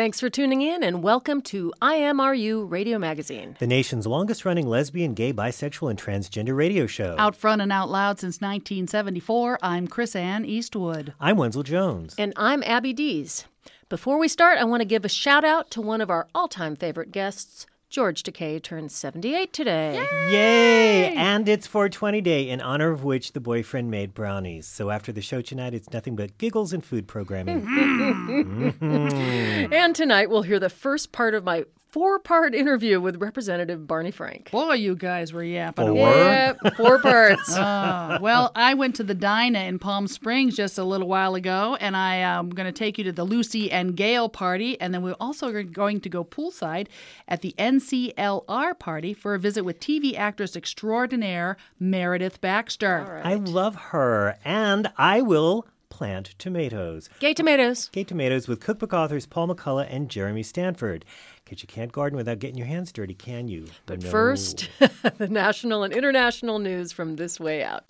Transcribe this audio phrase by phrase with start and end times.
[0.00, 3.54] Thanks for tuning in and welcome to IMRU Radio Magazine.
[3.58, 7.16] The nation's longest running lesbian, gay, bisexual, and transgender radio show.
[7.18, 11.12] Out front and out loud since 1974, I'm Chrisanne Eastwood.
[11.20, 12.14] I'm Wenzel Jones.
[12.16, 13.44] And I'm Abby Dees.
[13.90, 16.48] Before we start, I want to give a shout out to one of our all
[16.48, 17.66] time favorite guests.
[17.90, 20.06] George Takei turns 78 today.
[20.30, 21.12] Yay!
[21.12, 24.68] And it's 420 Day, in honor of which the boyfriend made brownies.
[24.68, 27.66] So after the show tonight, it's nothing but giggles and food programming.
[28.00, 29.72] Mm-hmm.
[29.72, 34.10] And tonight we'll hear the first part of my four part interview with Representative Barney
[34.10, 34.50] Frank.
[34.50, 35.86] Boy, you guys were yapping.
[35.86, 35.96] Four?
[35.96, 37.54] Yep, four parts.
[37.56, 41.76] Uh, well, I went to the Dinah in Palm Springs just a little while ago,
[41.80, 45.02] and I am going to take you to the Lucy and Gail party, and then
[45.02, 46.86] we're also going to go poolside
[47.28, 53.20] at the NCLR party for a visit with TV actress extraordinaire Meredith Baxter.
[53.24, 54.36] I love her.
[54.44, 57.10] And I will plant tomatoes.
[57.18, 57.90] Gay tomatoes.
[57.92, 61.04] Gay tomatoes with cookbook authors Paul McCullough and Jeremy Stanford.
[61.50, 63.66] Because you can't garden without getting your hands dirty, can you?
[63.86, 64.08] But No.
[64.08, 64.68] first,
[65.18, 67.82] the national and international news from this way out.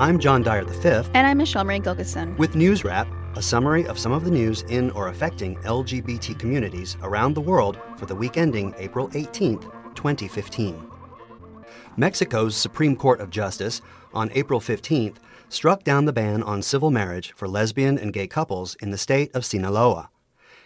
[0.00, 2.36] I'm John Dyer V And I'm Michelle Marie Gilkison.
[2.38, 6.96] with News Wrap, a summary of some of the news in or affecting LGBT communities
[7.04, 9.62] around the world for the week ending April 18th,
[9.94, 10.90] 2015.
[11.96, 13.80] Mexico's Supreme Court of Justice
[14.12, 15.18] on April 15th
[15.50, 19.34] struck down the ban on civil marriage for lesbian and gay couples in the state
[19.34, 20.08] of Sinaloa.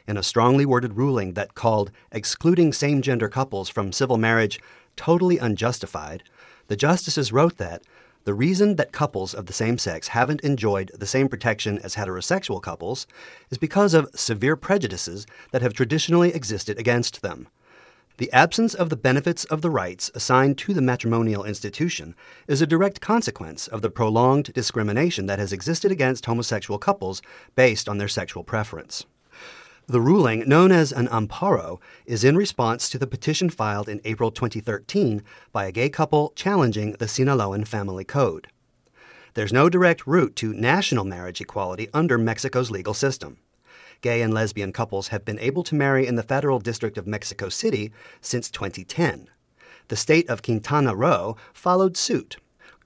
[0.07, 4.61] In a strongly worded ruling that called excluding same gender couples from civil marriage
[4.95, 6.23] totally unjustified,
[6.69, 7.83] the justices wrote that
[8.25, 12.63] the reason that couples of the same sex haven't enjoyed the same protection as heterosexual
[12.63, 13.07] couples
[13.51, 17.49] is because of severe prejudices that have traditionally existed against them.
[18.17, 22.15] The absence of the benefits of the rights assigned to the matrimonial institution
[22.47, 27.23] is a direct consequence of the prolonged discrimination that has existed against homosexual couples
[27.57, 29.05] based on their sexual preference.
[29.89, 34.31] The ruling, known as an amparo, is in response to the petition filed in April
[34.31, 35.21] 2013
[35.51, 38.47] by a gay couple challenging the Sinaloan Family Code.
[39.35, 43.39] There's no direct route to national marriage equality under Mexico's legal system.
[44.05, 47.49] Gay and lesbian couples have been able to marry in the Federal District of Mexico
[47.49, 49.31] City since 2010.
[49.89, 52.37] The state of Quintana Roo followed suit.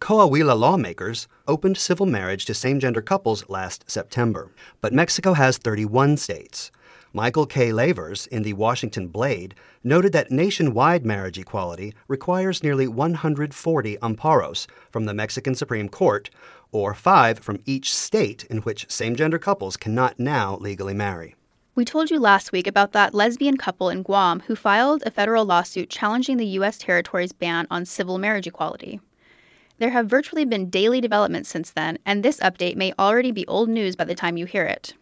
[0.01, 4.53] Coahuila lawmakers opened civil marriage to same gender couples last September.
[4.81, 6.71] But Mexico has 31 states.
[7.13, 7.73] Michael K.
[7.73, 15.07] Lavers in the Washington Blade noted that nationwide marriage equality requires nearly 140 amparos from
[15.07, 16.31] the Mexican Supreme Court,
[16.73, 21.35] or five from each state in which same gender couples cannot now legally marry.
[21.75, 25.45] We told you last week about that lesbian couple in Guam who filed a federal
[25.45, 26.77] lawsuit challenging the U.S.
[26.77, 29.01] territory's ban on civil marriage equality.
[29.79, 33.69] There have virtually been daily developments since then, and this update may already be old
[33.69, 34.95] news by the time you hear it.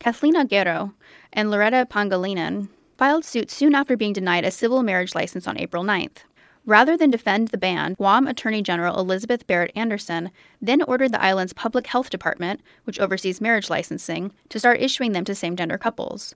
[0.00, 0.92] Kathleen Aguero
[1.32, 5.84] and Loretta Pangilinan filed suit soon after being denied a civil marriage license on April
[5.84, 6.24] 9th.
[6.68, 10.30] Rather than defend the ban, Guam Attorney General Elizabeth Barrett Anderson
[10.60, 15.24] then ordered the island's public health department, which oversees marriage licensing, to start issuing them
[15.24, 16.34] to same gender couples.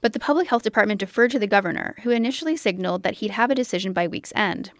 [0.00, 3.50] But the public health department deferred to the governor, who initially signaled that he'd have
[3.50, 4.70] a decision by week's end.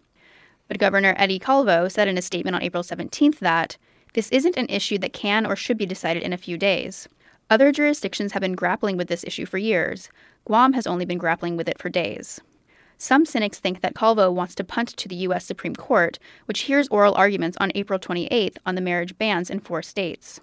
[0.68, 3.76] But Governor Eddie Calvo said in a statement on April 17th that
[4.14, 7.10] this isn't an issue that can or should be decided in a few days.
[7.50, 10.08] Other jurisdictions have been grappling with this issue for years.
[10.46, 12.40] Guam has only been grappling with it for days.
[13.00, 15.44] Some cynics think that Calvo wants to punt to the U.S.
[15.44, 19.82] Supreme Court, which hears oral arguments on April 28th on the marriage bans in four
[19.82, 20.40] states.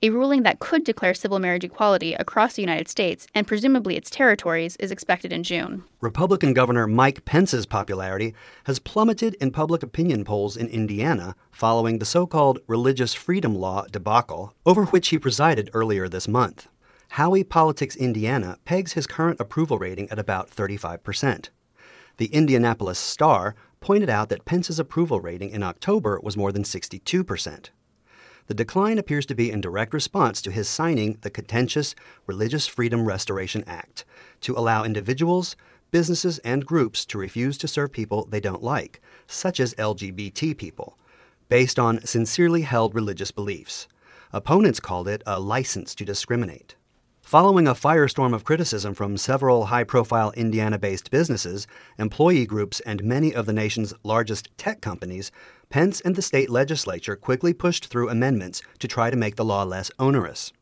[0.00, 4.10] A ruling that could declare civil marriage equality across the United States and presumably its
[4.10, 5.82] territories is expected in June.
[6.00, 8.32] Republican Governor Mike Pence's popularity
[8.66, 13.86] has plummeted in public opinion polls in Indiana following the so called religious freedom law
[13.90, 16.68] debacle over which he presided earlier this month.
[17.14, 21.48] Howey Politics Indiana pegs his current approval rating at about 35%.
[22.18, 27.70] The Indianapolis Star pointed out that Pence's approval rating in October was more than 62%.
[28.48, 31.94] The decline appears to be in direct response to his signing the contentious
[32.26, 34.04] Religious Freedom Restoration Act
[34.40, 35.54] to allow individuals,
[35.92, 40.98] businesses, and groups to refuse to serve people they don't like, such as LGBT people,
[41.48, 43.86] based on sincerely held religious beliefs.
[44.32, 46.74] Opponents called it a license to discriminate.
[47.28, 51.66] Following a firestorm of criticism from several high profile Indiana based businesses,
[51.98, 55.30] employee groups, and many of the nation's largest tech companies,
[55.68, 59.62] Pence and the state legislature quickly pushed through amendments to try to make the law
[59.62, 60.54] less onerous.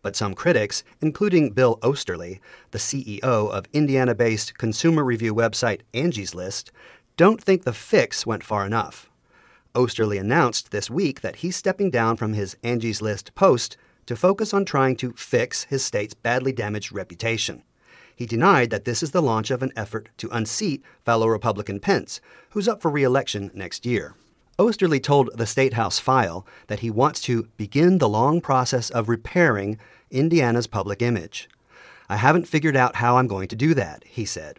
[0.00, 2.40] But some critics, including Bill Oesterle,
[2.70, 6.72] the CEO of Indiana based consumer review website Angie's List,
[7.18, 9.10] don't think the fix went far enough.
[9.74, 13.76] Oesterle announced this week that he's stepping down from his Angie's List post
[14.06, 17.62] to focus on trying to fix his state's badly damaged reputation.
[18.14, 22.20] He denied that this is the launch of an effort to unseat fellow Republican Pence,
[22.50, 24.14] who's up for re election next year.
[24.58, 29.78] Oesterle told the Statehouse File that he wants to begin the long process of repairing
[30.10, 31.48] Indiana's public image.
[32.08, 34.58] I haven't figured out how I'm going to do that, he said.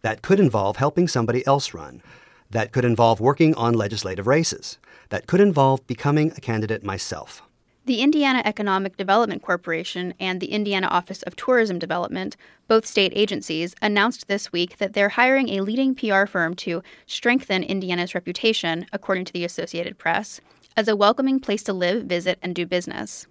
[0.00, 2.02] That could involve helping somebody else run.
[2.50, 4.78] That could involve working on legislative races.
[5.10, 7.42] That could involve becoming a candidate myself.
[7.88, 12.36] The Indiana Economic Development Corporation and the Indiana Office of Tourism Development,
[12.66, 17.62] both state agencies, announced this week that they're hiring a leading PR firm to strengthen
[17.62, 20.38] Indiana's reputation, according to the Associated Press,
[20.76, 23.26] as a welcoming place to live, visit, and do business.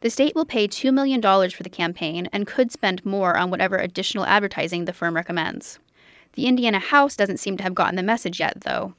[0.00, 3.76] The state will pay $2 million for the campaign and could spend more on whatever
[3.76, 5.80] additional advertising the firm recommends.
[6.32, 8.94] The Indiana House doesn't seem to have gotten the message yet, though.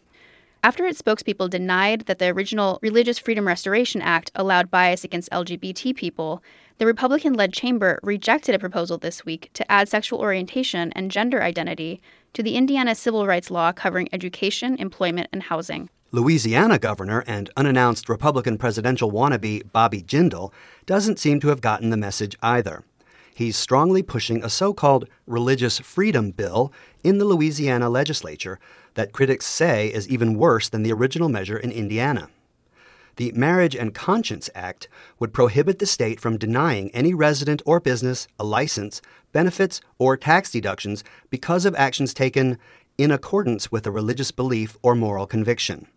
[0.61, 5.95] After its spokespeople denied that the original Religious Freedom Restoration Act allowed bias against LGBT
[5.95, 6.44] people,
[6.79, 11.41] the Republican led chamber rejected a proposal this week to add sexual orientation and gender
[11.41, 12.01] identity
[12.33, 15.89] to the Indiana civil rights law covering education, employment, and housing.
[16.11, 20.51] Louisiana governor and unannounced Republican presidential wannabe Bobby Jindal
[20.85, 22.83] doesn't seem to have gotten the message either.
[23.33, 26.73] He's strongly pushing a so called religious freedom bill
[27.06, 28.59] in the Louisiana legislature
[28.95, 32.30] that critics say is even worse than the original measure in Indiana.
[33.18, 34.88] The Marriage and Conscience Act
[35.19, 39.01] would prohibit the state from denying any resident or business a license,
[39.33, 42.57] benefits, or tax deductions because of actions taken
[42.97, 45.88] in accordance with a religious belief or moral conviction.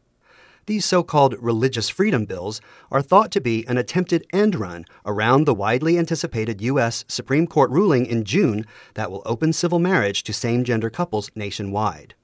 [0.66, 2.60] These so called religious freedom bills
[2.90, 7.04] are thought to be an attempted end run around the widely anticipated U.S.
[7.08, 8.64] Supreme Court ruling in June
[8.94, 12.14] that will open civil marriage to same gender couples nationwide.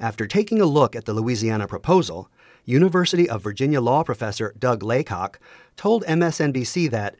[0.00, 2.30] After taking a look at the Louisiana proposal,
[2.64, 5.40] University of Virginia law professor Doug Laycock
[5.76, 7.16] told MSNBC that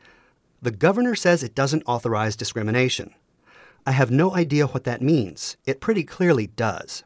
[0.61, 3.13] the governor says it doesn't authorize discrimination.
[3.85, 5.57] I have no idea what that means.
[5.65, 7.03] It pretty clearly does.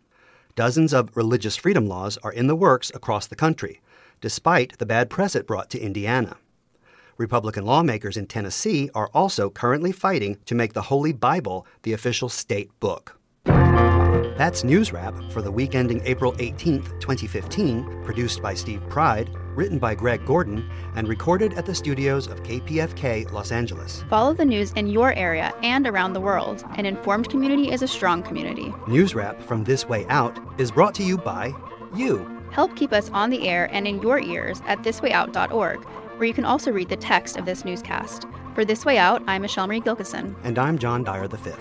[0.55, 3.81] Dozens of religious freedom laws are in the works across the country,
[4.21, 6.37] despite the bad press it brought to Indiana.
[7.17, 12.29] Republican lawmakers in Tennessee are also currently fighting to make the Holy Bible the official
[12.29, 13.19] state book.
[14.35, 19.77] That's News Wrap for the week ending April 18th, 2015, produced by Steve Pride, written
[19.77, 24.03] by Greg Gordon, and recorded at the studios of KPFK Los Angeles.
[24.09, 26.65] Follow the news in your area and around the world.
[26.77, 28.73] An informed community is a strong community.
[28.87, 31.53] News Wrap from This Way Out is brought to you by
[31.93, 32.27] you.
[32.49, 36.45] Help keep us on the air and in your ears at thiswayout.org, where you can
[36.45, 38.25] also read the text of this newscast.
[38.55, 40.35] For This Way Out, I'm Michelle Marie Gilkison.
[40.43, 41.51] And I'm John Dyer V.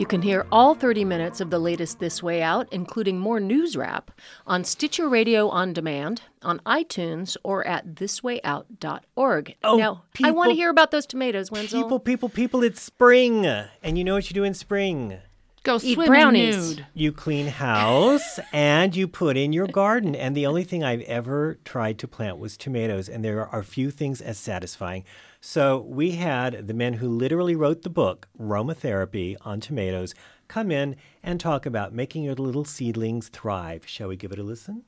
[0.00, 3.76] You can hear all 30 minutes of the latest This Way Out, including more news
[3.76, 4.10] wrap,
[4.46, 9.56] on Stitcher Radio on demand, on iTunes, or at thiswayout.org.
[9.62, 11.82] Oh, now, I want to hear about those tomatoes, Wenzel.
[11.82, 13.44] People, people, people, it's spring.
[13.44, 15.18] And you know what you do in spring?
[15.64, 16.76] Go Eat swimming brownies.
[16.76, 16.86] nude.
[16.94, 20.16] You clean house and you put in your garden.
[20.16, 23.90] And the only thing I've ever tried to plant was tomatoes, and there are few
[23.90, 25.04] things as satisfying.
[25.42, 30.14] So we had the men who literally wrote the book, Aromatherapy on Tomatoes,
[30.48, 33.84] come in and talk about making your little seedlings thrive.
[33.86, 34.82] Shall we give it a listen?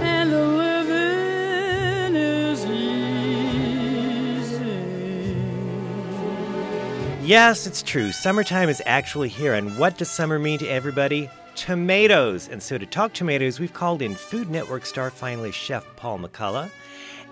[0.00, 3.36] and the living is easy.
[7.24, 8.10] Yes, it's true.
[8.10, 9.54] Summertime is actually here.
[9.54, 11.30] And what does summer mean to everybody?
[11.54, 12.48] Tomatoes.
[12.48, 16.70] And so to talk tomatoes, we've called in Food Network star finalist chef Paul McCullough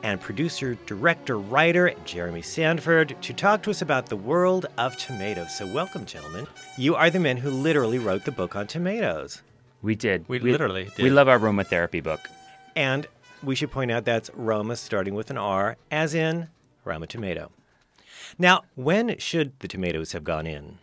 [0.03, 5.57] and producer, director, writer Jeremy Stanford to talk to us about the world of tomatoes.
[5.57, 6.47] So welcome, gentlemen.
[6.77, 9.43] You are the men who literally wrote the book on tomatoes.
[9.83, 10.29] We did.
[10.29, 11.03] We literally did.
[11.03, 12.21] We love our aromatherapy book.
[12.77, 13.07] And
[13.43, 16.49] we should point out that's Roma starting with an R, as in
[16.85, 17.51] Roma tomato.
[18.39, 20.79] Now, when should the tomatoes have gone in?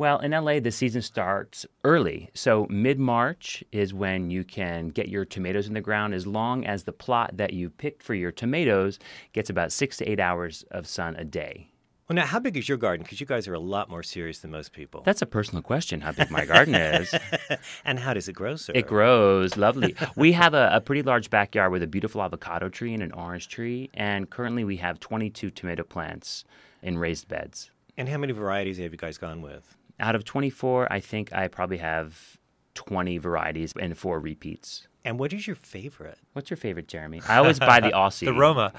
[0.00, 2.30] Well, in LA, the season starts early.
[2.32, 6.64] So mid March is when you can get your tomatoes in the ground as long
[6.64, 8.98] as the plot that you picked for your tomatoes
[9.34, 11.68] gets about six to eight hours of sun a day.
[12.08, 13.04] Well, now, how big is your garden?
[13.04, 15.02] Because you guys are a lot more serious than most people.
[15.04, 17.14] That's a personal question, how big my garden is.
[17.84, 18.72] and how does it grow, sir?
[18.74, 19.94] It grows lovely.
[20.16, 23.48] we have a, a pretty large backyard with a beautiful avocado tree and an orange
[23.48, 23.90] tree.
[23.92, 26.46] And currently we have 22 tomato plants
[26.82, 27.70] in raised beds.
[27.98, 29.76] And how many varieties have you guys gone with?
[30.00, 32.38] Out of 24, I think I probably have
[32.74, 34.86] 20 varieties and four repeats.
[35.04, 36.18] And what is your favorite?
[36.32, 37.22] What's your favorite, Jeremy?
[37.28, 38.26] I always buy the Aussie.
[38.26, 38.72] The Roma.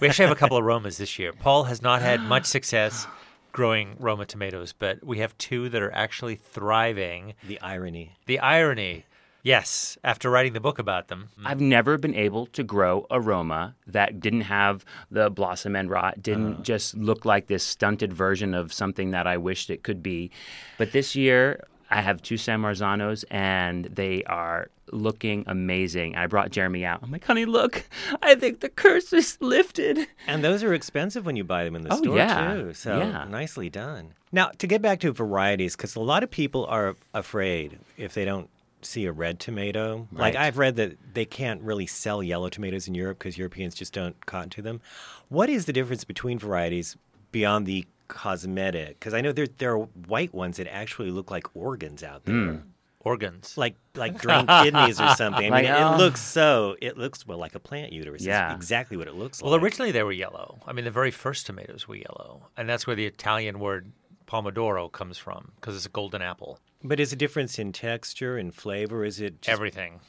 [0.00, 1.32] we actually have a couple of Romas this year.
[1.32, 3.06] Paul has not had much success
[3.52, 7.34] growing Roma tomatoes, but we have two that are actually thriving.
[7.46, 8.12] The irony.
[8.26, 9.04] The irony.
[9.44, 11.28] Yes, after writing the book about them.
[11.38, 11.46] Mm-hmm.
[11.46, 16.54] I've never been able to grow aroma that didn't have the blossom end rot, didn't
[16.54, 16.62] uh.
[16.62, 20.30] just look like this stunted version of something that I wished it could be.
[20.78, 26.16] But this year, I have two San Marzanos and they are looking amazing.
[26.16, 27.00] I brought Jeremy out.
[27.02, 27.86] I'm like, honey, look,
[28.22, 30.06] I think the curse is lifted.
[30.26, 32.54] And those are expensive when you buy them in the Oh, store, yeah.
[32.54, 32.72] too.
[32.72, 33.24] So Yeah.
[33.28, 34.14] nicely done.
[34.32, 38.24] Now, to get back to varieties, because a lot of people are afraid if they
[38.24, 38.48] don't
[38.86, 40.06] see a red tomato.
[40.12, 43.92] Like I've read that they can't really sell yellow tomatoes in Europe because Europeans just
[43.92, 44.80] don't cotton to them.
[45.28, 46.96] What is the difference between varieties
[47.32, 48.98] beyond the cosmetic?
[48.98, 52.34] Because I know there there are white ones that actually look like organs out there.
[52.34, 52.56] Hmm.
[53.00, 53.58] Organs.
[53.58, 55.46] Like like drained kidneys or something.
[55.52, 55.94] I Like, mean, it, oh.
[55.94, 56.76] it looks so.
[56.80, 58.22] It looks well like a plant uterus.
[58.22, 58.54] It's Yeah.
[58.54, 59.58] exactly what it looks Well, like.
[59.58, 60.58] Well, originally they were yellow.
[60.66, 62.48] I mean, the very first tomatoes were yellow.
[62.56, 63.92] And that's where the Italian word
[64.26, 66.58] pomodoro comes from, because it's a golden apple.
[66.84, 69.04] But is a difference in texture and flavor?
[69.04, 70.00] Is it just Everything.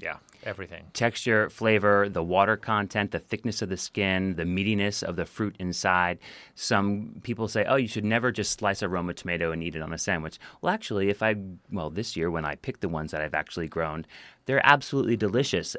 [0.00, 0.86] Yeah, everything.
[0.94, 5.56] texture, flavor, the water content, the thickness of the skin, the meatiness of the fruit
[5.58, 6.18] inside.
[6.54, 9.82] Some people say, oh, you should never just slice a Roma tomato and eat it
[9.82, 10.38] on a sandwich.
[10.62, 11.34] Well, actually, if I,
[11.70, 14.06] well, this year when I picked the ones that I've actually grown,
[14.46, 15.76] they're absolutely delicious.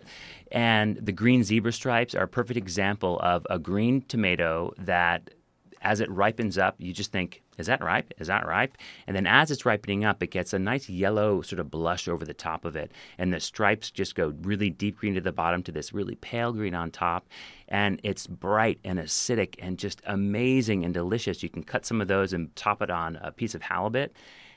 [0.52, 5.32] And the green zebra stripes are a perfect example of a green tomato that
[5.82, 8.14] as it ripens up, you just think, is that ripe?
[8.20, 8.78] Is that ripe?
[9.08, 12.26] And then as it's ripening up, it gets a nice yellow sort of blush over
[12.26, 12.92] the top of it.
[13.18, 16.54] And the stripes just go really deep green to the bottom to this really pale
[16.54, 17.28] green on top.
[17.68, 21.42] And it's bright and acidic and just amazing and delicious.
[21.42, 24.16] You can cut some of those and top it on a piece of halibut.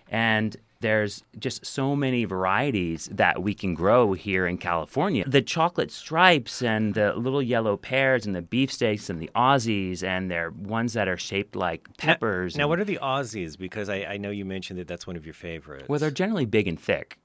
[0.08, 5.24] And there's just so many varieties that we can grow here in California.
[5.26, 10.30] The chocolate stripes and the little yellow pears and the beefsteaks and the Aussies and
[10.30, 12.54] they're ones that are shaped like peppers.
[12.56, 13.56] Now, and- what are the Aussies?
[13.56, 15.88] Because I, I know you mentioned that that's one of your favorites.
[15.88, 17.18] well, they're generally big and thick.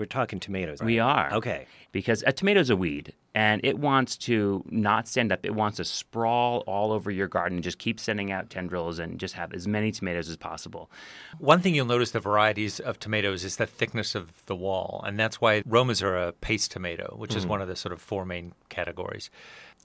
[0.00, 0.80] We're talking tomatoes.
[0.80, 1.30] We are.
[1.30, 1.66] Okay.
[1.92, 5.44] Because uh, a tomato's a weed and it wants to not stand up.
[5.44, 9.20] It wants to sprawl all over your garden and just keep sending out tendrils and
[9.20, 10.90] just have as many tomatoes as possible.
[11.38, 15.18] One thing you'll notice the varieties of tomatoes is the thickness of the wall, and
[15.18, 17.50] that's why Romas are a paste tomato, which is mm-hmm.
[17.50, 19.28] one of the sort of four main categories.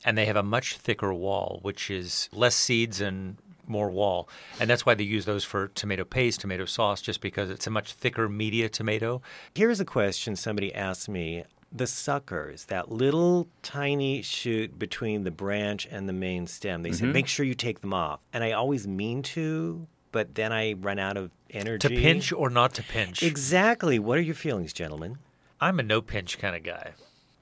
[0.05, 3.35] And they have a much thicker wall, which is less seeds and
[3.67, 4.27] more wall.
[4.59, 7.71] And that's why they use those for tomato paste, tomato sauce, just because it's a
[7.71, 9.21] much thicker media tomato.
[9.53, 11.43] Here's a question somebody asked me.
[11.71, 16.97] The suckers, that little tiny shoot between the branch and the main stem, they Mm-hmm.
[17.07, 18.21] said, make sure you take them off.
[18.31, 21.89] And I always mean to, but then I run out of energy.
[21.89, 23.23] To pinch or not to pinch.
[23.23, 23.99] Exactly.
[23.99, 25.17] What are your feelings, gentlemen?
[25.59, 26.91] I'm a no pinch kind of guy.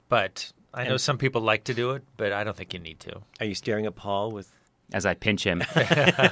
[0.08, 2.80] But I know And- some people like to do it, but I don't think you
[2.80, 3.20] need to.
[3.38, 4.50] Are you staring at Paul with
[4.94, 5.62] as I pinch him.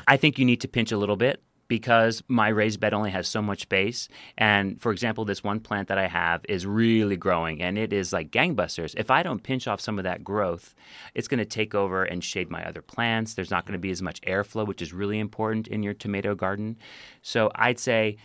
[0.07, 3.27] I think you need to pinch a little bit because my raised bed only has
[3.27, 4.09] so much space.
[4.39, 8.13] And for example, this one plant that I have is really growing and it is
[8.13, 8.95] like gangbusters.
[8.97, 10.75] If I don't pinch off some of that growth,
[11.15, 13.35] it's going to take over and shade my other plants.
[13.35, 16.35] There's not going to be as much airflow, which is really important in your tomato
[16.35, 16.77] garden.
[17.23, 18.19] So I'd say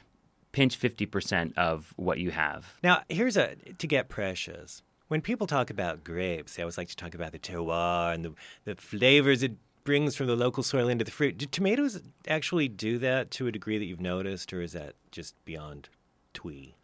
[0.51, 2.75] pinch 50% of what you have.
[2.83, 4.83] Now, here's a to get precious.
[5.07, 8.33] When people talk about grapes, they always like to talk about the terroir and the,
[8.65, 9.53] the flavors it
[9.87, 11.37] brings from the local soil into the fruit.
[11.37, 15.33] Do tomatoes actually do that to a degree that you've noticed, or is that just
[15.45, 15.87] beyond
[16.33, 16.75] twee?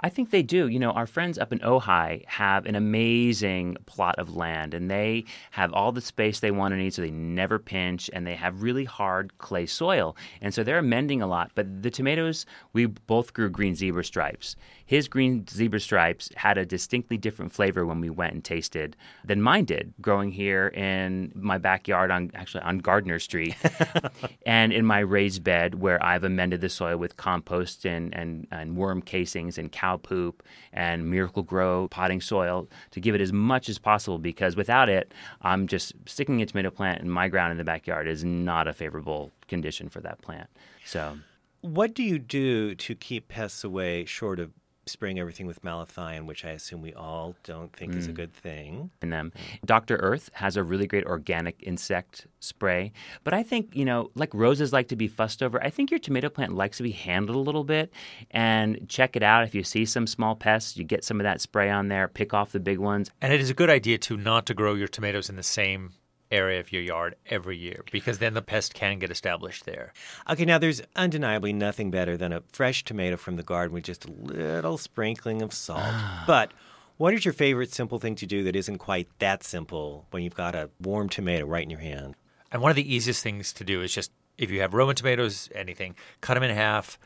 [0.00, 0.68] I think they do.
[0.68, 5.24] You know, our friends up in Ojai have an amazing plot of land, and they
[5.52, 8.62] have all the space they want to need, so they never pinch, and they have
[8.62, 11.50] really hard clay soil, and so they're amending a lot.
[11.54, 14.56] But the tomatoes, we both grew green zebra stripes.
[14.86, 19.40] His green zebra stripes had a distinctly different flavor when we went and tasted than
[19.40, 23.56] mine did, growing here in my backyard on actually on Gardner Street,
[24.46, 28.76] and in my raised bed where I've amended the soil with compost and, and, and
[28.76, 33.78] worm casings and cow poop and Miracle-Gro potting soil to give it as much as
[33.78, 35.12] possible because without it,
[35.42, 38.72] I'm just sticking a tomato plant in my ground in the backyard is not a
[38.72, 40.48] favorable condition for that plant.
[40.84, 41.18] So
[41.60, 44.52] What do you do to keep pests away short of
[44.86, 48.14] spraying everything with malathion, which I assume we all don't think is a mm.
[48.14, 48.90] good thing?
[49.02, 49.32] in them.
[49.64, 49.96] Dr.
[49.96, 52.92] Earth has a really great organic insect spray.
[53.22, 56.00] But I think, you know, like roses like to be fussed over, I think your
[56.00, 57.92] tomato plant likes to be handled a little bit
[58.30, 59.44] and check it out.
[59.44, 62.34] If you see some small pests, you get some of that spray on there, pick
[62.34, 63.10] off the big ones.
[63.20, 65.92] And it is a good idea to not to grow your tomatoes in the same
[66.30, 69.92] area of your yard every year because then the pest can get established there.
[70.28, 74.04] Okay, now there's undeniably nothing better than a fresh tomato from the garden with just
[74.04, 75.80] a little sprinkling of salt.
[75.82, 76.24] Ah.
[76.26, 76.52] but
[76.96, 80.34] what is your favorite simple thing to do that isn't quite that simple when you've
[80.34, 82.14] got a warm tomato right in your hand?
[82.52, 85.48] And one of the easiest things to do is just if you have Roman tomatoes,
[85.54, 86.98] anything, cut them in half,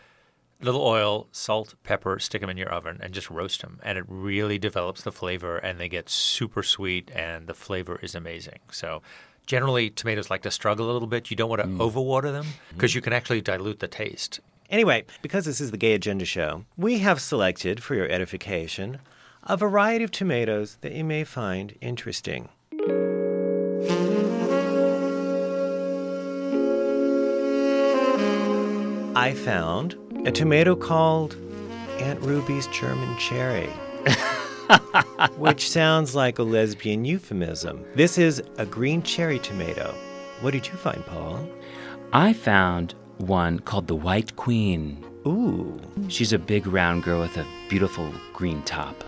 [0.60, 3.78] little oil, salt, pepper, stick them in your oven, and just roast them.
[3.82, 8.14] And it really develops the flavor, and they get super sweet, and the flavor is
[8.14, 8.60] amazing.
[8.70, 9.02] So.
[9.46, 11.30] Generally, tomatoes like to struggle a little bit.
[11.30, 11.78] You don't want to mm.
[11.78, 13.04] overwater them because you mm.
[13.04, 14.40] can actually dilute the taste.
[14.68, 18.98] Anyway, because this is the Gay Agenda Show, we have selected for your edification
[19.44, 22.50] a variety of tomatoes that you may find interesting.
[29.16, 29.96] I found
[30.28, 31.37] a tomato called
[32.00, 33.66] Aunt Ruby's German Cherry.
[35.38, 37.82] which sounds like a lesbian euphemism.
[37.94, 39.94] This is a green cherry tomato.
[40.42, 41.49] What did you find, Paul?
[42.12, 45.02] I found one called the White Queen.
[45.26, 45.80] Ooh.
[46.08, 49.02] She's a big round girl with a beautiful green top.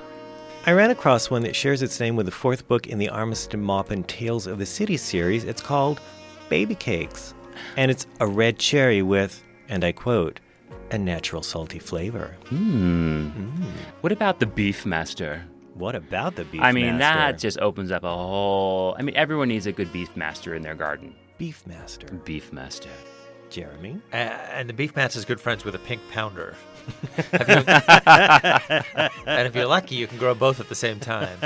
[0.64, 3.60] I ran across one that shares its name with the fourth book in the Armistead
[3.60, 5.44] Maupin Tales of the City series.
[5.44, 6.00] It's called
[6.48, 7.34] Baby Cakes.
[7.76, 10.40] And it's a red cherry with, and I quote,
[10.90, 12.36] a natural salty flavor.
[14.00, 15.42] What about the Beefmaster?
[15.74, 18.94] What about the beef I mean, that just opens up a whole.
[18.98, 21.14] I mean, everyone needs a good Beefmaster in their garden.
[21.38, 22.06] beef master.
[22.08, 22.88] Beefmaster.
[23.48, 24.00] Jeremy?
[24.12, 26.54] Uh, and the beef master is good friends with a pink pounder.
[27.32, 27.64] You-
[29.26, 31.38] and if you're lucky, you can grow both at the same time.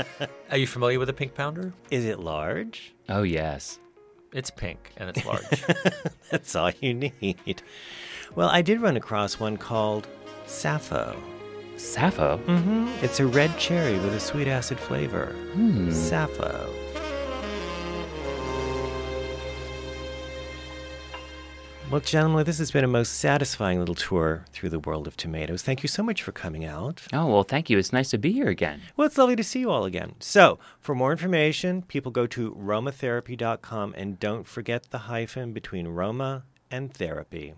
[0.50, 1.72] Are you familiar with a pink pounder?
[1.90, 2.94] Is it large?
[3.08, 3.78] Oh, yes.
[4.32, 5.64] It's pink and it's large.
[6.30, 7.62] That's all you need.
[8.34, 10.06] Well, I did run across one called
[10.46, 11.20] Sappho.
[11.76, 12.38] Sappho?
[12.46, 12.88] Mm-hmm.
[13.02, 15.34] It's a red cherry with a sweet acid flavor.
[15.90, 16.72] Sappho.
[21.90, 25.62] Well, gentlemen, this has been a most satisfying little tour through the world of tomatoes.
[25.62, 27.00] Thank you so much for coming out.
[27.14, 27.78] Oh, well, thank you.
[27.78, 28.82] It's nice to be here again.
[28.94, 30.14] Well, it's lovely to see you all again.
[30.20, 36.44] So, for more information, people go to romatherapy.com and don't forget the hyphen between Roma
[36.70, 37.54] and therapy.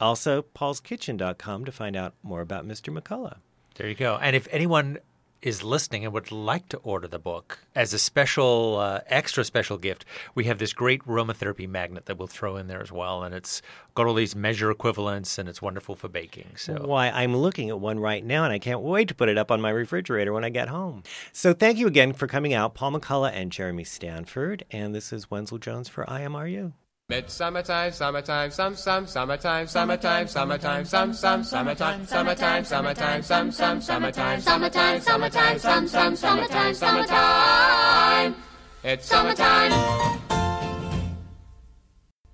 [0.00, 2.96] Also, paulskitchen.com to find out more about Mr.
[2.96, 3.38] McCullough.
[3.76, 4.18] there you go.
[4.20, 4.98] And if anyone
[5.42, 9.78] is listening and would like to order the book as a special, uh, extra special
[9.78, 10.04] gift,
[10.34, 13.22] we have this great aromatherapy magnet that we'll throw in there as well.
[13.22, 13.62] And it's
[13.94, 16.52] got all these measure equivalents and it's wonderful for baking.
[16.56, 16.82] So.
[16.84, 19.50] Why, I'm looking at one right now and I can't wait to put it up
[19.50, 21.02] on my refrigerator when I get home.
[21.32, 24.64] So, thank you again for coming out, Paul McCullough and Jeremy Stanford.
[24.70, 26.72] And this is Wenzel Jones for IMRU.
[27.08, 33.80] It's summertime, summertime, some, some, summertime, summertime, summertime, some, some, summertime, summertime, summertime, some, some,
[33.80, 38.34] summertime, summertime, summertime, some, some, summertime, summertime.
[38.82, 40.45] It's summertime.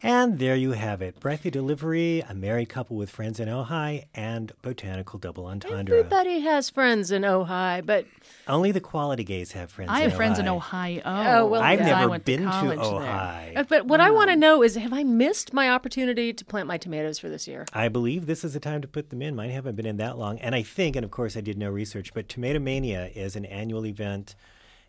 [0.04, 4.52] And there you have it Breathy Delivery, a married couple with friends in Ojai, and
[4.60, 5.96] Botanical Double Entendre.
[5.96, 8.06] Everybody has friends in Ojai, but
[8.48, 10.02] Only the quality gays have friends in O'Connor.
[10.02, 11.02] I in have friends in Ohio.
[11.04, 12.88] Oh, well, I've because I never went been to college there.
[12.88, 13.56] Ojai.
[13.56, 16.66] uh, but what I want to know is have I missed my opportunity to plant
[16.66, 17.66] my tomatoes for this year?
[17.72, 19.36] I believe this is the time to put them in.
[19.36, 20.38] Mine haven't been in that long.
[20.40, 23.86] And I think, and of course I did no research, but Tomatomania is an annual
[23.86, 24.34] event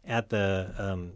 [0.06, 1.14] at the um,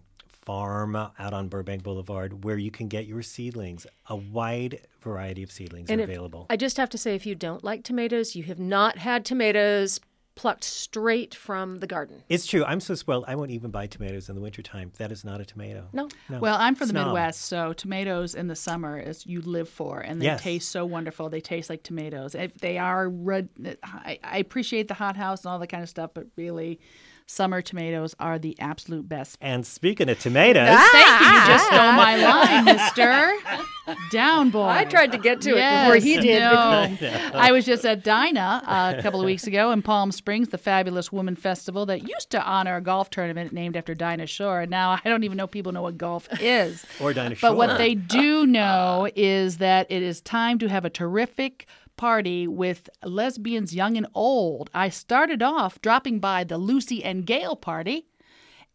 [0.52, 3.86] farm out on Burbank Boulevard where you can get your seedlings.
[4.10, 6.46] A wide variety of seedlings And are if- available.
[6.50, 10.00] I just have to say, if you don't like tomatoes, you have not had tomatoes
[10.36, 12.24] plucked straight from the garden.
[12.30, 12.64] It's true.
[12.64, 13.26] I'm so spoiled.
[13.28, 14.92] I won't even buy tomatoes in the wintertime.
[15.00, 15.88] That is not a tomato.
[15.92, 16.08] No.
[16.30, 16.40] No.
[16.40, 17.08] Well, I'm from the Snob.
[17.08, 20.44] Midwest, so tomatoes in the summer is you live for, and they Yes.
[20.44, 21.30] taste so wonderful.
[21.30, 22.36] They taste like tomatoes.
[22.36, 23.50] If they are red,
[23.84, 26.80] I, I appreciate the hothouse and all that kind of stuff, but really,
[27.28, 29.38] summer tomatoes are the absolute best.
[29.42, 31.28] And speaking of tomatoes, Thank you.
[31.28, 32.40] You ah, just ah, stole my ah.
[32.40, 33.63] line, Mister.
[34.12, 34.66] Down boy.
[34.66, 36.38] I tried to get to it before he did.
[36.48, 36.98] No.
[37.34, 40.58] I was just at Dinah uh, a couple of weeks ago in Palm Springs, the
[40.58, 44.62] fabulous woman festival that used to honor a golf tournament named after Dinah Shore.
[44.62, 46.86] And now I don't even know people know what golf is.
[47.00, 47.52] or Dinah Shore.
[47.52, 52.48] But what they do know is that it is time to have a terrific party
[52.48, 54.70] with lesbians young and old.
[54.74, 58.06] I started off dropping by the Lucy and Gail party.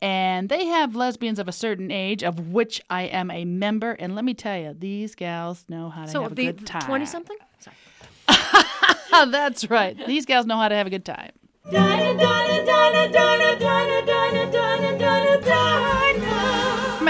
[0.02, 3.92] And they have lesbians of a certain age, of which I am a member.
[3.92, 6.82] And let me tell you, these gals know how to So have a good time.
[6.82, 7.36] twenty something.
[9.12, 9.96] That's right.
[10.06, 11.30] These gals know how to have a good time.
[11.72, 12.16] I'm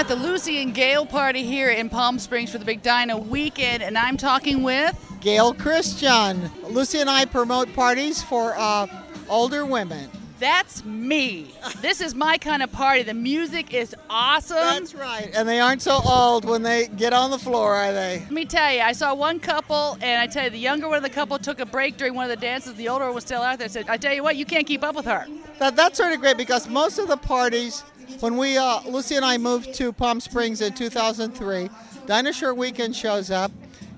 [0.02, 3.84] at the Lucy and Gail party here in Palm Springs for the Big Dinah weekend,
[3.84, 4.98] and I'm talking with.
[5.20, 6.50] Gail Christian.
[6.68, 8.88] Lucy and I promote parties for uh,
[9.28, 10.10] older women.
[10.40, 11.54] That's me.
[11.80, 13.04] This is my kind of party.
[13.04, 14.56] The music is awesome.
[14.56, 15.30] That's right.
[15.36, 18.18] And they aren't so old when they get on the floor, are they?
[18.18, 20.96] Let me tell you, I saw one couple, and I tell you, the younger one
[20.96, 22.74] of the couple took a break during one of the dances.
[22.74, 23.66] The older one was still out there.
[23.66, 25.28] I said, I tell you what, you can't keep up with her.
[25.60, 27.84] That, that's sort of great because most of the parties,
[28.22, 31.68] when we, uh, Lucy and I moved to Palm Springs in 2003,
[32.06, 33.50] Dinah Shore Weekend shows up,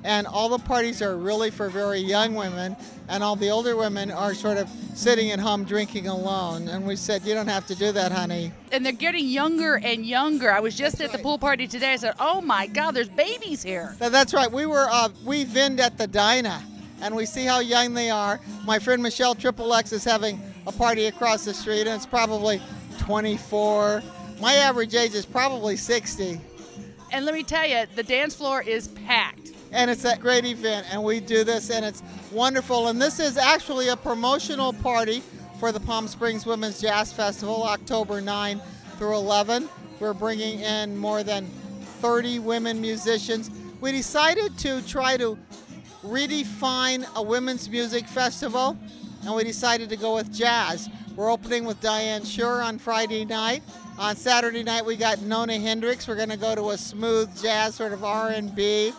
[0.03, 2.75] and all the parties are really for very young women,
[3.11, 6.69] and all the older women are sort of sitting at home drinking alone.
[6.69, 8.51] And we said, You don't have to do that, honey.
[8.73, 10.51] And they're getting younger and younger.
[10.51, 11.93] I was just at the pool party today.
[11.93, 13.95] I said, oh my God, there's babies here.
[13.99, 14.51] That's right.
[14.51, 16.63] We were uh, we vinned at the Dinah,
[17.03, 18.41] and we see how young they are.
[18.65, 22.63] My friend Michelle Triple X is having a party across the street, and it's probably
[23.01, 24.03] 24.
[24.41, 26.41] My average age is probably 60,
[27.13, 29.53] And let me tell you, the dance floor is packed.
[29.73, 30.87] and it's that great event.
[30.93, 32.89] And we do this, and it's wonderful.
[32.89, 35.23] And this is actually a promotional party
[35.59, 38.61] for the Palm Springs Women's Jazz Festival, October 9
[38.99, 39.69] through 11.
[40.01, 41.47] We're bringing in more than
[42.01, 43.51] 30 women musicians.
[43.81, 45.39] We decided to try to
[46.05, 48.77] redefine a women's music festival,
[49.25, 50.89] and we decided to go with jazz.
[51.17, 53.63] We're opening with Diane Schuur on Friday night.
[53.97, 56.09] On Saturday night, we got Nona Hendryx.
[56.09, 58.93] We're going to go to a smooth jazz, sort of R&B.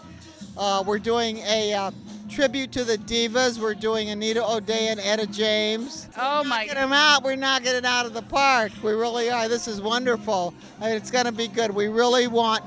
[0.58, 1.91] Uh, we're doing a uh,
[2.29, 3.60] tribute to the divas.
[3.60, 6.08] We're doing Anita O'Day and Etta James.
[6.17, 7.23] Oh my Get them out.
[7.23, 8.71] We're knocking it out of the park.
[8.81, 9.49] We really are.
[9.49, 10.53] This is wonderful.
[10.79, 11.71] I mean, it's going to be good.
[11.71, 12.63] We really want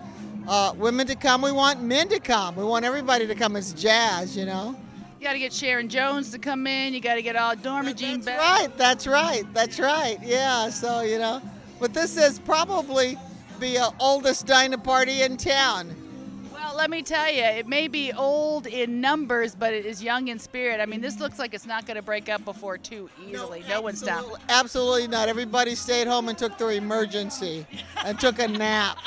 [0.47, 1.41] uh, women to come.
[1.41, 2.57] We want men to come.
[2.57, 3.57] We want everybody to come.
[3.57, 4.77] It's jazz, you know.
[5.19, 6.93] You got to get Sharon Jones to come in.
[6.93, 8.39] You got to get all Norma Jean That's Bell.
[8.39, 8.77] right.
[8.77, 9.45] That's right.
[9.55, 10.19] That's right.
[10.23, 10.69] Yeah.
[10.69, 11.41] So you know,
[11.81, 13.17] but this is probably
[13.61, 15.95] the uh, oldest Dinah party in town.
[16.53, 20.29] Well, let me tell you, it may be old in numbers, but it is young
[20.29, 20.81] in spirit.
[20.81, 23.65] I mean, this looks like it's not going to break up before too easily.
[23.69, 24.43] No, one's stopped.
[24.49, 25.29] Absolutely not.
[25.29, 27.67] Everybody stayed home and took their emergency
[28.05, 28.99] and took a nap.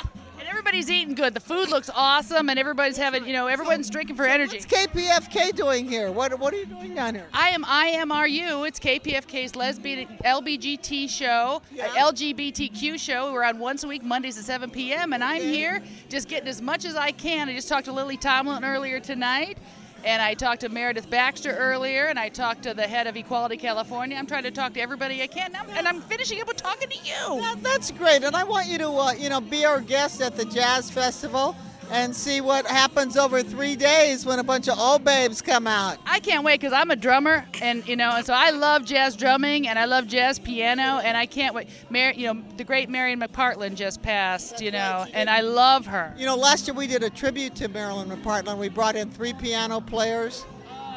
[0.42, 1.34] And everybody's eating good.
[1.34, 4.56] The food looks awesome, and everybody's having, you know, everyone's drinking for energy.
[4.56, 6.10] What's KPFK doing here?
[6.10, 7.28] What What are you doing down here?
[7.32, 8.66] I am IMRU.
[8.66, 13.32] It's KPFK's lesbian LBGT show, uh, LGBTQ show.
[13.32, 15.12] We're on once a week, Mondays at 7 p.m.
[15.12, 17.48] And I'm here just getting as much as I can.
[17.48, 19.58] I just talked to Lily Tomlin earlier tonight.
[20.04, 23.56] And I talked to Meredith Baxter earlier, and I talked to the head of Equality
[23.56, 24.16] California.
[24.16, 26.88] I'm trying to talk to everybody I can, now, and I'm finishing up with talking
[26.88, 27.40] to you.
[27.40, 30.36] That- that's great, and I want you to, uh, you know, be our guest at
[30.36, 31.56] the Jazz Festival
[31.92, 35.98] and see what happens over three days when a bunch of old babes come out.
[36.06, 39.14] I can't wait because I'm a drummer, and you know, and so I love jazz
[39.14, 41.68] drumming and I love jazz piano, and I can't wait.
[41.90, 46.14] Mar- you know, the great Marian McPartland just passed, you know, and I love her.
[46.16, 48.56] You know, last year we did a tribute to Marilyn McPartland.
[48.56, 50.46] We brought in three piano players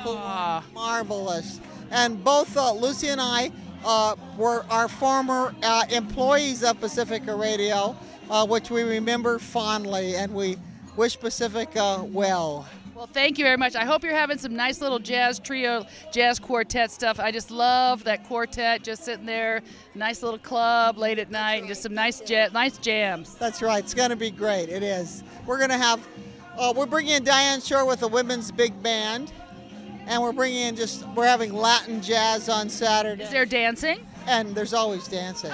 [0.03, 1.59] who were marvelous.
[1.91, 3.51] And both uh, Lucy and I
[3.83, 7.95] uh, were our former uh, employees of Pacifica Radio,
[8.29, 10.57] uh, which we remember fondly, and we
[10.95, 12.67] wish Pacifica well.
[12.95, 13.75] Well, thank you very much.
[13.75, 17.19] I hope you're having some nice little jazz trio, jazz quartet stuff.
[17.19, 19.61] I just love that quartet, just sitting there,
[19.95, 23.35] nice little club late at night, and just some nice jazz, nice jams.
[23.35, 23.83] That's right.
[23.83, 24.69] It's going to be great.
[24.69, 25.23] It is.
[25.45, 26.07] We're going to have,
[26.57, 29.33] uh, we're bringing in Diane Schuur with a women's big band,
[30.07, 33.23] and we're bringing in just, we're having Latin jazz on Saturday.
[33.23, 34.07] Is there dancing?
[34.25, 35.51] And there's always dancing.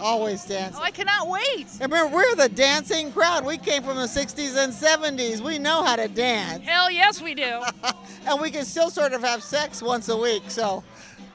[0.00, 0.78] Always dancing.
[0.80, 1.66] Oh, I cannot wait.
[1.80, 3.44] And remember, we're the dancing crowd.
[3.44, 5.40] We came from the 60s and 70s.
[5.40, 6.64] We know how to dance.
[6.64, 7.62] Hell yes, we do.
[8.26, 10.42] and we can still sort of have sex once a week.
[10.48, 10.82] So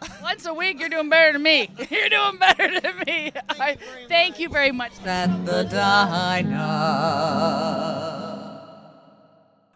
[0.22, 1.70] Once a week, you're doing better than me.
[1.90, 3.32] You're doing better than me.
[3.50, 4.92] I, thank you very much.
[5.06, 6.48] At the diner.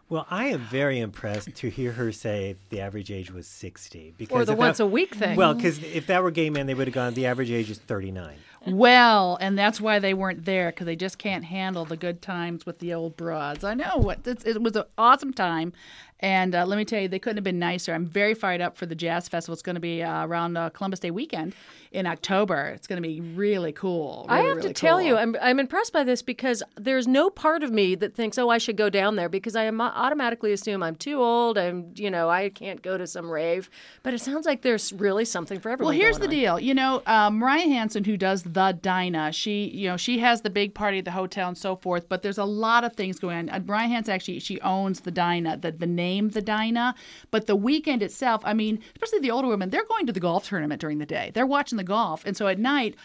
[0.08, 4.14] Well, I am very impressed to hear her say the average age was 60.
[4.16, 5.36] Because Or the once that- a week thing.
[5.36, 7.78] Well, because if that were gay men, they would have gone, the average age is
[7.78, 8.36] 39.
[8.66, 12.66] Well, and that's why they weren't there because they just can't handle the good times
[12.66, 13.64] with the old broads.
[13.64, 15.72] I know what it was an awesome time,
[16.20, 17.92] and uh, let me tell you, they couldn't have been nicer.
[17.92, 19.52] I'm very fired up for the jazz festival.
[19.52, 21.54] It's going to be uh, around uh, Columbus Day weekend
[21.92, 22.68] in October.
[22.74, 24.24] It's going to be really cool.
[24.28, 25.06] I really, have to tell cool.
[25.06, 28.48] you, I'm, I'm impressed by this because there's no part of me that thinks, oh,
[28.48, 31.58] I should go down there because I am automatically assume I'm too old.
[31.58, 33.68] I'm, you know, I can't go to some rave.
[34.02, 35.94] But it sounds like there's really something for everyone.
[35.94, 36.30] Well, here's the on.
[36.30, 36.60] deal.
[36.60, 40.50] You know, uh, Mariah Hanson, who does the Dinah, she, you know, she has the
[40.50, 42.08] big party at the hotel and so forth.
[42.08, 43.50] But there's a lot of things going on.
[43.50, 46.94] Uh, Mariah Hanson actually she owns the Dinah, the the name the Dinah.
[47.30, 50.48] But the weekend itself, I mean, especially the older women, they're going to the golf
[50.48, 51.30] tournament during the day.
[51.34, 52.96] They're watching the golf, and so at night.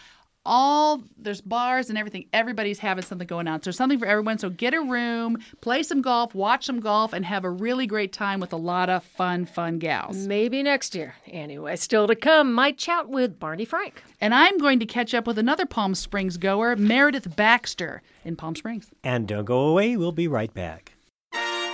[0.44, 2.26] All there's bars and everything.
[2.32, 3.60] Everybody's having something going on.
[3.60, 4.38] So there's something for everyone.
[4.38, 8.12] So get a room, play some golf, watch some golf, and have a really great
[8.12, 10.16] time with a lot of fun, fun gals.
[10.26, 11.14] Maybe next year.
[11.28, 14.02] Anyway, still to come, my chat with Barney Frank.
[14.20, 18.56] And I'm going to catch up with another Palm Springs goer, Meredith Baxter, in Palm
[18.56, 18.90] Springs.
[19.04, 20.92] And don't go away, we'll be right back.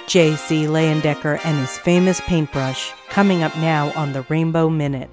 [0.09, 0.65] J.C.
[0.65, 5.11] Leyendecker and his famous paintbrush, coming up now on the Rainbow Minute.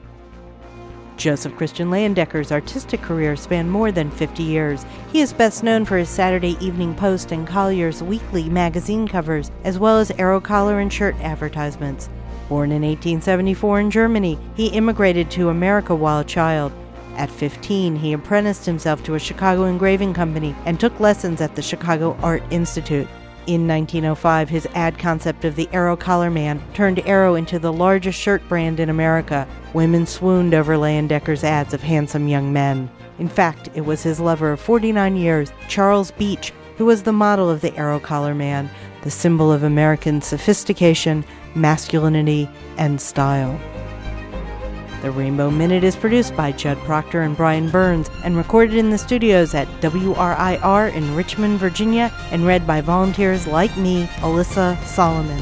[1.18, 4.86] Joseph Christian Leyendecker's artistic career spanned more than 50 years.
[5.12, 9.78] He is best known for his Saturday Evening Post and Collier's weekly magazine covers, as
[9.78, 12.08] well as arrow collar and shirt advertisements.
[12.48, 16.72] Born in 1874 in Germany, he immigrated to America while a child.
[17.18, 21.62] At 15, he apprenticed himself to a Chicago engraving company and took lessons at the
[21.62, 23.10] Chicago Art Institute.
[23.48, 28.20] In 1905, his ad concept of the Arrow Collar Man turned Arrow into the largest
[28.20, 29.48] shirt brand in America.
[29.76, 32.90] Women swooned over Leyendecker's ads of handsome young men.
[33.20, 37.48] In fact, it was his lover of 49 years, Charles Beach, who was the model
[37.48, 38.68] of the Arrow Collar Man,
[39.04, 43.60] the symbol of American sophistication, masculinity, and style.
[45.06, 48.98] The Rainbow Minute is produced by Judd Proctor and Brian Burns and recorded in the
[48.98, 55.38] studios at WRIR in Richmond, Virginia, and read by volunteers like me, Alyssa Solomon.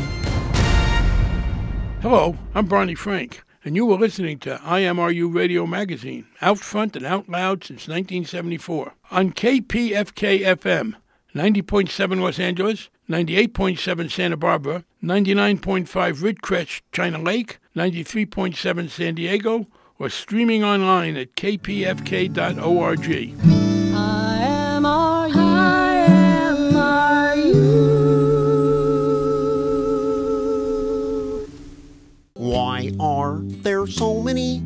[2.02, 7.06] Hello, I'm Barney Frank, and you were listening to IMRU Radio Magazine, out front and
[7.06, 10.96] out loud since 1974, on KPFK FM,
[11.36, 15.88] 90.7 Los Angeles, 98.7 Santa Barbara, 99.5
[16.22, 19.66] Ridgecrest, China Lake, 93.7 San Diego,
[19.98, 22.34] or streaming online at kpfk.org.
[32.36, 34.62] Why are there so many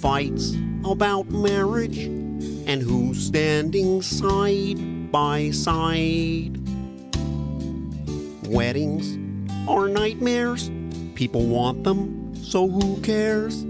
[0.00, 1.98] fights about marriage?
[1.98, 6.58] And who's standing side by side?
[8.46, 9.18] Weddings
[9.68, 10.70] are nightmares.
[11.14, 13.64] People want them, so who cares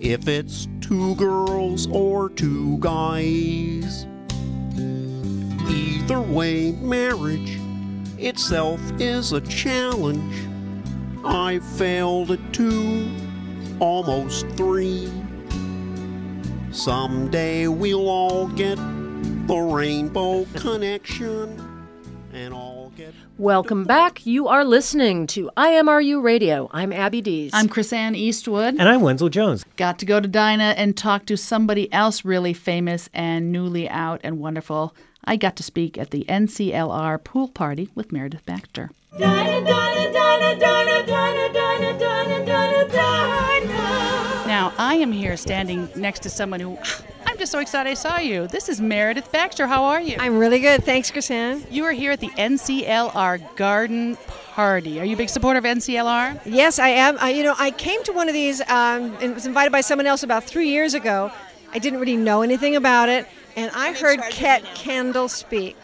[0.00, 4.06] if it's two girls or two guys?
[5.68, 7.58] Either way, marriage
[8.18, 10.34] itself is a challenge.
[11.24, 13.10] I failed at two,
[13.80, 15.10] almost three.
[16.70, 18.78] Someday we'll all get
[19.46, 21.58] the rainbow connection
[22.32, 23.12] and all get.
[23.38, 24.24] Welcome back.
[24.24, 26.70] You are listening to IMRU Radio.
[26.72, 27.50] I'm Abby Dees.
[27.52, 28.76] I'm Chrisanne Eastwood.
[28.78, 29.64] And I'm Wenzel Jones.
[29.76, 34.20] Got to go to Dinah and talk to somebody else really famous and newly out
[34.22, 34.94] and wonderful.
[35.24, 38.90] I got to speak at the NCLR pool party with Meredith Baxter.
[39.18, 39.62] Now, I
[45.02, 46.78] am here standing next to someone who
[47.26, 48.46] I'm just so excited I saw you.
[48.46, 49.66] This is Meredith Baxter.
[49.66, 50.16] How are you?
[50.20, 50.84] I'm really good.
[50.84, 51.64] Thanks, Chrisanne.
[51.72, 54.16] You are here at the NCLR Garden
[54.52, 55.00] Party.
[55.00, 56.40] Are you a big supporter of NCLR?
[56.44, 57.16] Yes, I am.
[57.18, 60.06] I, you know, I came to one of these um, and was invited by someone
[60.06, 61.32] else about three years ago.
[61.72, 65.76] I didn't really know anything about it, and I heard Kate Kendell speak.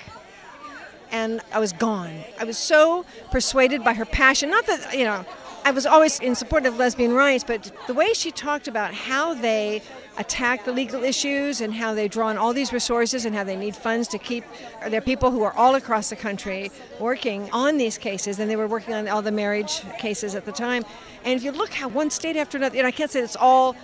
[1.10, 2.22] And I was gone.
[2.38, 4.50] I was so persuaded by her passion.
[4.50, 5.24] Not that, you know,
[5.68, 9.34] I was always in support of lesbian rights, but the way she talked about how
[9.34, 9.82] they
[10.16, 13.54] attack the legal issues and how they draw on all these resources and how they
[13.54, 14.44] need funds to keep
[14.88, 18.56] there are people who are all across the country working on these cases and they
[18.56, 20.86] were working on all the marriage cases at the time.
[21.22, 23.76] And if you look how one state after another know i can't say it's all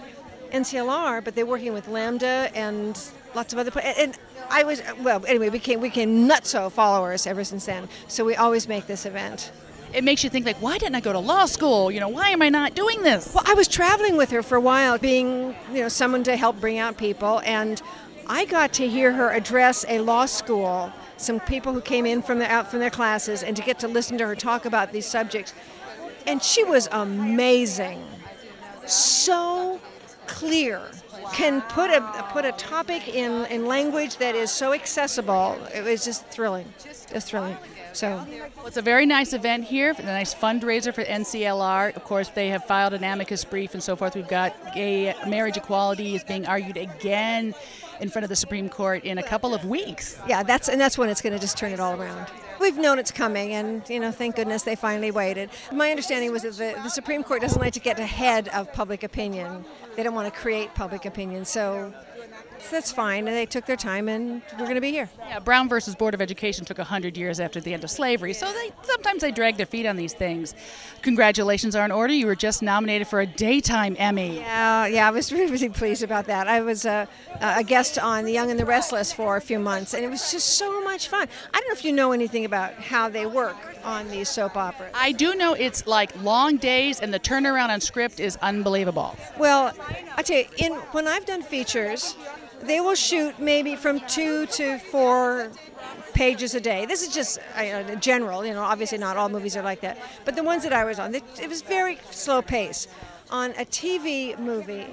[0.52, 2.98] nclr but they're working with lambda and
[3.34, 4.16] lots of other and
[4.48, 7.90] i was well anyway we became we nutso followers ever since then.
[8.08, 9.52] So we always make this event
[9.94, 11.90] it makes you think like, why didn't I go to law school?
[11.90, 13.32] You know, why am I not doing this?
[13.32, 16.60] Well, I was traveling with her for a while, being you know someone to help
[16.60, 17.80] bring out people, and
[18.26, 22.38] I got to hear her address a law school, some people who came in from
[22.40, 25.06] the, out from their classes, and to get to listen to her talk about these
[25.06, 25.54] subjects,
[26.26, 28.02] and she was amazing,
[28.86, 29.80] so
[30.26, 30.82] clear,
[31.32, 35.56] can put a put a topic in in language that is so accessible.
[35.72, 37.56] It was just thrilling, just thrilling.
[37.94, 38.26] So
[38.56, 41.94] Well, it's a very nice event here, a nice fundraiser for NCLR.
[41.94, 44.16] Of course, they have filed an amicus brief and so forth.
[44.16, 47.54] We've got gay marriage equality is being argued again
[48.00, 50.18] in front of the Supreme Court in a couple of weeks.
[50.28, 52.26] Yeah, that's and that's when it's going to just turn it all around.
[52.60, 55.50] We've known it's coming, and you know, thank goodness they finally waited.
[55.72, 59.02] My understanding was that the, the Supreme Court doesn't like to get ahead of public
[59.02, 59.64] opinion.
[59.96, 61.92] They don't want to create public opinion, so
[62.70, 63.26] that's fine.
[63.28, 65.08] And they took their time, and we're going to be here.
[65.18, 68.50] Yeah, Brown versus Board of Education took 100 years after the end of slavery, so
[68.52, 70.54] they sometimes they drag their feet on these things.
[71.02, 72.14] Congratulations are in order.
[72.14, 74.36] You were just nominated for a daytime Emmy.
[74.36, 76.48] Yeah, yeah, I was really, really pleased about that.
[76.48, 77.06] I was uh,
[77.40, 80.32] a guest on The Young and the Restless for a few months, and it was
[80.32, 81.28] just so much fun.
[81.52, 84.92] I don't know if you know anything about how they work on these soap operas.
[84.94, 89.16] I do know it's like long days, and the turnaround on script is unbelievable.
[89.38, 89.72] Well,
[90.16, 92.16] I tell you, in when I've done features,
[92.66, 95.50] they will shoot maybe from two to four
[96.12, 96.86] pages a day.
[96.86, 98.62] This is just uh, general, you know.
[98.62, 101.48] Obviously, not all movies are like that, but the ones that I was on, it,
[101.48, 102.86] was very slow pace.
[103.30, 104.86] On a TV movie,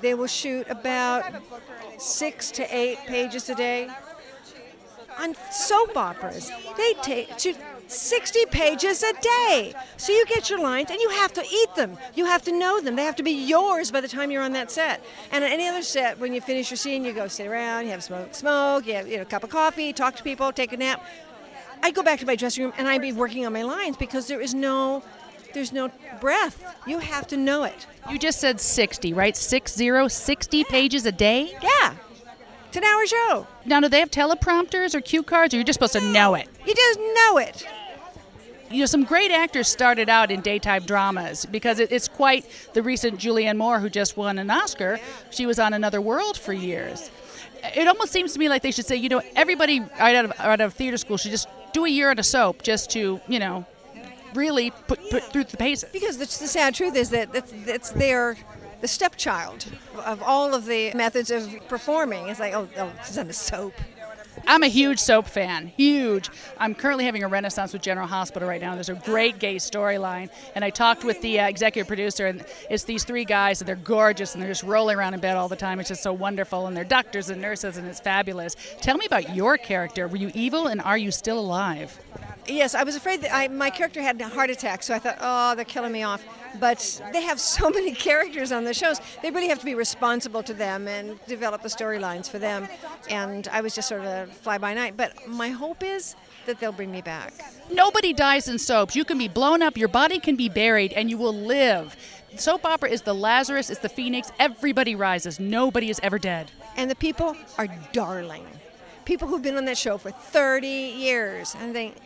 [0.00, 1.24] they will shoot about
[1.98, 3.88] six to eight pages a day.
[5.18, 7.56] On soap operas, they take shoot
[7.88, 9.74] 60 pages a day.
[9.96, 11.98] So you get your lines and you have to eat them.
[12.14, 12.96] You have to know them.
[12.96, 15.02] They have to be yours by the time you're on that set.
[15.32, 17.90] And on any other set, when you finish your scene, you go sit around, you
[17.90, 20.72] have smoke, smoke, you have you know, a cup of coffee, talk to people, take
[20.72, 21.04] a nap.
[21.82, 24.26] I'd go back to my dressing room and I'd be working on my lines because
[24.26, 25.02] there is no
[25.54, 26.62] there's no breath.
[26.86, 27.86] You have to know it.
[28.10, 29.36] You just said 60, right?
[29.36, 31.56] Six zero, 60 pages a day?
[31.62, 31.94] Yeah.
[32.68, 33.46] It's an hour show.
[33.64, 36.48] Now, do they have teleprompters or cue cards, or you're just supposed to know it?
[36.66, 37.66] You just know it.
[38.70, 42.82] You know, some great actors started out in daytime dramas because it, it's quite the
[42.82, 45.00] recent Julianne Moore, who just won an Oscar.
[45.30, 47.10] She was on Another World for years.
[47.74, 50.30] It almost seems to me like they should say, you know, everybody right out of,
[50.32, 53.18] right out of theater school should just do a year on a soap just to,
[53.26, 53.64] you know,
[54.34, 55.88] really put, put through the paces.
[55.90, 58.36] Because the, the sad truth is that it's, it's their
[58.80, 59.66] the stepchild
[60.04, 62.28] of all of the methods of performing.
[62.28, 63.74] It's like, oh, oh she's on a soap.
[64.46, 66.30] I'm a huge soap fan, huge.
[66.58, 68.74] I'm currently having a renaissance with General Hospital right now.
[68.74, 72.84] There's a great gay storyline, and I talked with the uh, executive producer, and it's
[72.84, 75.56] these three guys, and they're gorgeous, and they're just rolling around in bed all the
[75.56, 75.80] time.
[75.80, 78.54] It's just so wonderful, and they're doctors and nurses, and it's fabulous.
[78.80, 80.06] Tell me about your character.
[80.06, 81.98] Were you evil, and are you still alive?
[82.48, 85.18] Yes, I was afraid that I, my character had a heart attack, so I thought,
[85.20, 86.24] oh, they're killing me off.
[86.58, 90.42] But they have so many characters on the shows, they really have to be responsible
[90.44, 92.66] to them and develop the storylines for them.
[93.10, 94.96] And I was just sort of a fly by night.
[94.96, 97.34] But my hope is that they'll bring me back.
[97.70, 98.96] Nobody dies in soaps.
[98.96, 101.94] You can be blown up, your body can be buried, and you will live.
[102.36, 104.32] Soap opera is the Lazarus, it's the Phoenix.
[104.38, 105.38] Everybody rises.
[105.38, 106.50] Nobody is ever dead.
[106.76, 108.46] And the people are darling.
[109.04, 111.96] People who've been on that show for 30 years and think,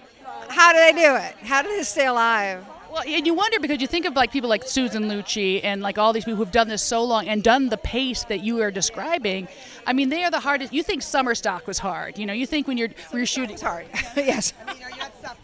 [0.49, 1.35] how do they do it?
[1.47, 2.64] How do they stay alive?
[2.92, 5.97] Well, and you wonder because you think of like people like Susan Lucci and like
[5.97, 8.71] all these people who've done this so long and done the pace that you are
[8.71, 9.49] describing.
[9.87, 10.75] I mean, they are the hardest.
[10.75, 12.35] You think summer stock was hard, you know?
[12.35, 13.87] You think when you're when you're shooting, it's hard.
[14.16, 14.53] yes.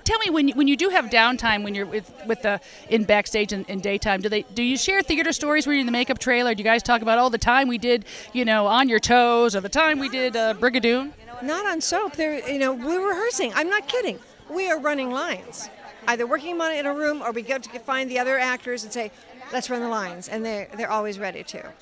[0.05, 3.05] Tell me when you, when you do have downtime when you're with with the in
[3.05, 4.20] backstage in, in daytime.
[4.20, 6.55] Do they do you share theater stories where you're in the makeup trailer?
[6.55, 9.57] Do you guys talk about all the time we did, you know, on your toes,
[9.57, 11.12] or the time we did uh, Brigadoon?
[11.42, 12.14] Not on soap.
[12.14, 13.55] There, you know, we're rehearsing.
[13.55, 14.18] I'm not kidding.
[14.50, 15.68] We are running lines
[16.08, 18.82] either working on it in a room or we go to find the other actors
[18.82, 19.11] and say,
[19.52, 20.28] let's run the lines.
[20.28, 21.72] And they're, they're always ready to.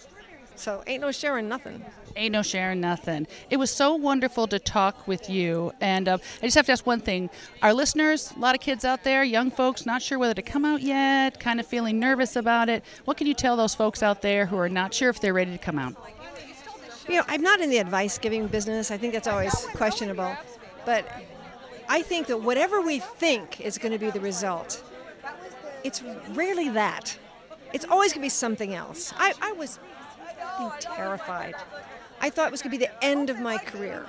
[0.56, 1.84] So ain't no sharing nothing.
[2.16, 3.26] Ain't no sharing nothing.
[3.50, 5.72] It was so wonderful to talk with you.
[5.82, 7.28] And uh, I just have to ask one thing.
[7.62, 10.64] Our listeners, a lot of kids out there, young folks, not sure whether to come
[10.64, 12.82] out yet, kind of feeling nervous about it.
[13.04, 15.52] What can you tell those folks out there who are not sure if they're ready
[15.52, 15.94] to come out?
[17.06, 18.90] You know, I'm not in the advice giving business.
[18.90, 20.34] I think that's always questionable.
[20.86, 21.06] But
[21.88, 24.82] I think that whatever we think is going to be the result,
[25.84, 27.18] it's rarely that.
[27.72, 29.12] It's always going to be something else.
[29.16, 29.78] I, I was
[30.80, 31.54] terrified.
[32.20, 34.06] I thought it was going to be the end of my career,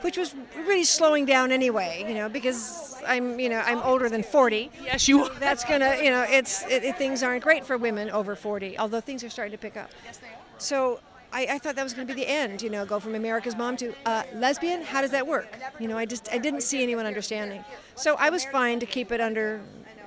[0.00, 2.04] which was really slowing down anyway.
[2.08, 4.70] You know, because I'm, you know, I'm older than 40.
[4.82, 5.24] Yes, you.
[5.24, 5.34] Are.
[5.38, 8.78] That's gonna, you know, it's it, it, things aren't great for women over 40.
[8.78, 9.90] Although things are starting to pick up.
[10.04, 10.28] Yes, they.
[10.58, 11.00] So
[11.32, 13.56] I, I, thought that was going to be the end, you know, go from America's
[13.56, 14.82] Mom to uh, lesbian.
[14.82, 15.58] How does that work?
[15.78, 17.64] You know, I just I didn't see anyone understanding.
[17.94, 19.60] So I was fine to keep it under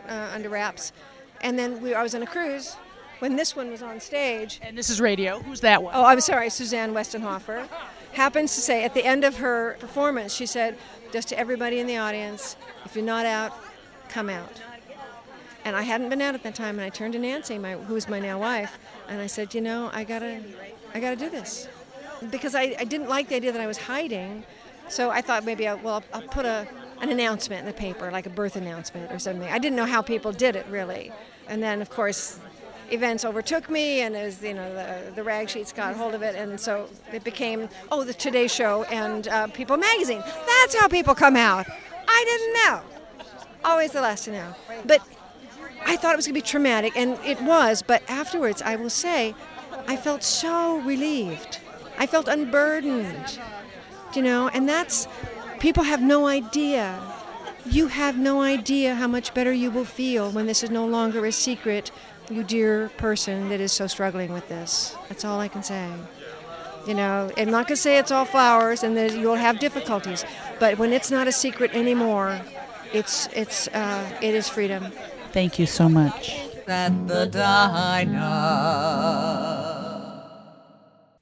[0.08, 0.92] uh, under wraps.
[1.42, 2.76] And then we, I was on a cruise
[3.20, 4.60] when this one was on stage.
[4.62, 5.40] And this is radio.
[5.40, 5.94] Who's that one?
[5.96, 7.68] Oh, I'm sorry, Suzanne Westenhoefer.
[8.14, 10.78] Happens to say at the end of her performance, she said,
[11.12, 13.54] just to everybody in the audience, if you're not out,
[14.10, 14.62] come out.
[15.66, 18.10] And I hadn't been out at that time, and I turned to Nancy, my, who's
[18.10, 18.78] my now wife,
[19.08, 20.42] and I said, you know, I gotta,
[20.94, 21.68] I gotta do this,
[22.30, 24.44] because I, I didn't like the idea that I was hiding.
[24.90, 26.68] So I thought maybe I, well, I'll, I'll put a,
[27.02, 29.50] an announcement in the paper, like a birth announcement or something.
[29.50, 31.12] I didn't know how people did it really,
[31.48, 32.40] and then of course,
[32.92, 36.36] events overtook me, and as you know, the, the rag sheets got hold of it,
[36.36, 40.22] and so it became oh, the Today Show and uh, People Magazine.
[40.46, 41.66] That's how people come out.
[42.08, 42.82] I didn't know.
[43.64, 44.54] Always the last to know,
[44.86, 45.02] but
[45.86, 47.82] I thought it was going to be traumatic, and it was.
[47.82, 49.34] But afterwards, I will say,
[49.88, 51.60] I felt so relieved.
[51.98, 53.40] I felt unburdened,
[54.16, 55.08] you know, and that's
[55.60, 57.00] people have no idea.
[57.66, 61.26] You have no idea how much better you will feel when this is no longer
[61.26, 61.92] a secret,
[62.30, 64.96] you dear person that is so struggling with this.
[65.08, 65.90] That's all I can say.
[66.88, 70.26] You know, I'm not going to say it's all flowers and that you'll have difficulties,
[70.60, 72.42] but when it's not a secret anymore,
[72.92, 74.92] it's it's uh, it is freedom.
[75.32, 76.36] Thank you so much.
[76.68, 78.22] At the diner.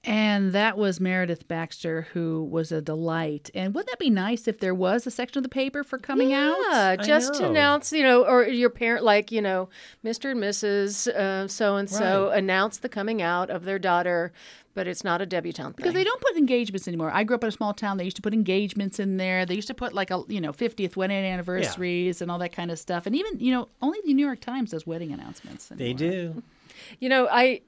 [0.04, 3.52] And that was Meredith Baxter, who was a delight.
[3.54, 6.34] And wouldn't that be nice if there was a section of the paper for coming
[6.34, 6.56] out?
[6.72, 9.70] Yeah, just to announce, you know, or your parent, like, you know,
[10.04, 10.32] Mr.
[10.32, 11.08] and Mrs.
[11.08, 12.40] Uh, so and so Right.
[12.40, 14.34] announce the coming out of their daughter,
[14.74, 16.00] but it's not a debutante Because thing.
[16.00, 17.12] they don't put engagements anymore.
[17.14, 17.98] I grew up in a small town.
[17.98, 19.46] They used to put engagements in there.
[19.46, 22.72] They used to put like a you know 50th wedding anniversaries and all that kind
[22.72, 23.06] of stuff.
[23.06, 25.68] And even you know only the New York Times does wedding announcements.
[25.68, 26.42] They do.
[27.00, 27.62] You know, I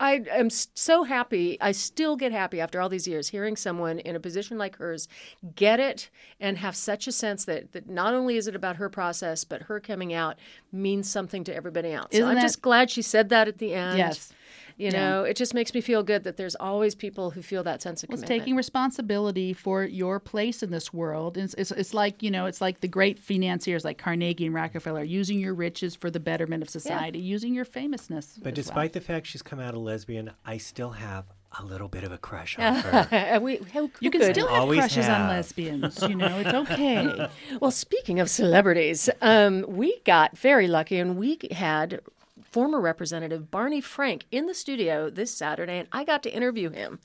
[0.00, 1.58] I am so happy.
[1.60, 5.06] I still get happy after all these years hearing someone in a position like hers
[5.54, 6.08] get it
[6.40, 9.62] and have such a sense that, that not only is it about her process, but
[9.62, 10.38] her coming out
[10.72, 12.08] means something to everybody else.
[12.12, 13.98] Isn't I'm that- just glad she said that at the end.
[13.98, 14.32] Yes.
[14.76, 14.98] You Yeah.
[15.10, 18.02] know, it just makes me feel good that there's always people who feel that sense
[18.02, 18.42] of Well, it's commitment.
[18.42, 21.36] taking responsibility for your place in this world.
[21.36, 25.04] It's, it's, it's like you know, it's like the great financiers like Carnegie and Rockefeller
[25.04, 28.38] using your riches for the betterment of society, using your famousness.
[28.42, 31.24] But as despite the fact she's come out a lesbian, I still have
[31.58, 33.40] a little bit of a crush on her.
[33.42, 34.34] we, who, You can could?
[34.36, 36.00] still have Always crushes on lesbians.
[36.02, 37.28] You know, it's okay.
[37.60, 42.00] well, speaking of celebrities, um, we got very lucky and we had
[42.50, 46.98] former representative Barney Frank in the studio this Saturday, and I got to interview him.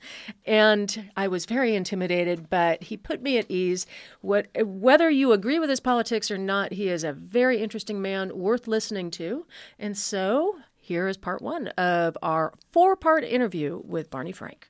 [0.44, 3.86] And I was very intimidated, but he put me at ease.
[4.20, 8.36] What, whether you agree with his politics or not, he is a very interesting man
[8.36, 9.46] worth listening to.
[9.78, 14.68] And so here is part one of our four part interview with Barney Frank.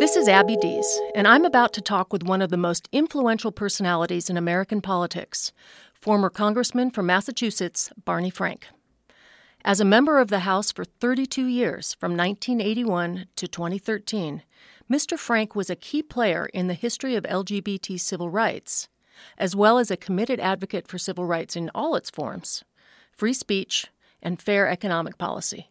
[0.00, 3.52] This is Abby Dees, and I'm about to talk with one of the most influential
[3.52, 5.52] personalities in American politics,
[6.04, 8.66] former Congressman from Massachusetts, Barney Frank.
[9.64, 14.42] As a member of the House for 32 years, from 1981 to 2013,
[14.92, 15.18] Mr.
[15.18, 18.90] Frank was a key player in the history of LGBT civil rights,
[19.38, 22.64] as well as a committed advocate for civil rights in all its forms
[23.10, 23.86] free speech
[24.20, 25.70] and fair economic policy.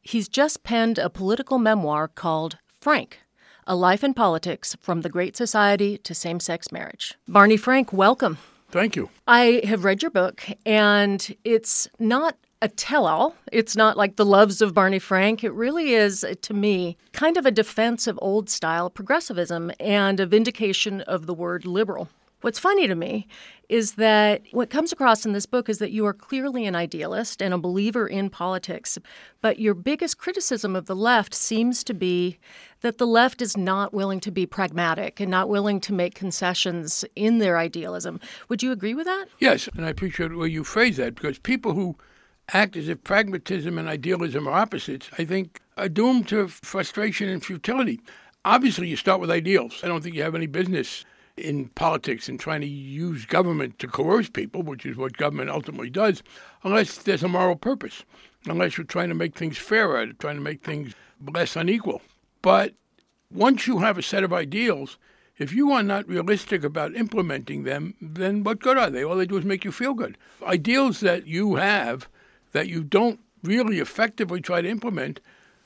[0.00, 3.20] He's just penned a political memoir called Frank
[3.68, 7.14] A Life in Politics from the Great Society to Same Sex Marriage.
[7.28, 8.38] Barney Frank, welcome.
[8.72, 9.10] Thank you.
[9.28, 13.36] I have read your book, and it's not a tell all.
[13.52, 15.44] It's not like the loves of Barney Frank.
[15.44, 20.26] It really is, to me, kind of a defense of old style progressivism and a
[20.26, 22.08] vindication of the word liberal.
[22.42, 23.28] What's funny to me
[23.68, 27.40] is that what comes across in this book is that you are clearly an idealist
[27.40, 28.98] and a believer in politics,
[29.40, 32.40] but your biggest criticism of the left seems to be
[32.80, 37.04] that the left is not willing to be pragmatic and not willing to make concessions
[37.14, 38.18] in their idealism.
[38.48, 39.26] Would you agree with that?
[39.38, 41.96] Yes, and I appreciate the way you phrase that because people who
[42.52, 47.42] act as if pragmatism and idealism are opposites, I think, are doomed to frustration and
[47.42, 48.00] futility.
[48.44, 49.80] Obviously, you start with ideals.
[49.84, 51.04] I don't think you have any business
[51.36, 55.90] in politics and trying to use government to coerce people, which is what government ultimately
[55.90, 56.22] does,
[56.62, 58.04] unless there's a moral purpose,
[58.46, 60.94] unless you're trying to make things fairer, trying to make things
[61.32, 62.02] less unequal.
[62.42, 62.74] But
[63.30, 64.98] once you have a set of ideals,
[65.38, 69.02] if you are not realistic about implementing them, then what good are they?
[69.02, 70.18] All they do is make you feel good.
[70.42, 72.08] Ideals that you have
[72.52, 75.20] that you don't really effectively try to implement,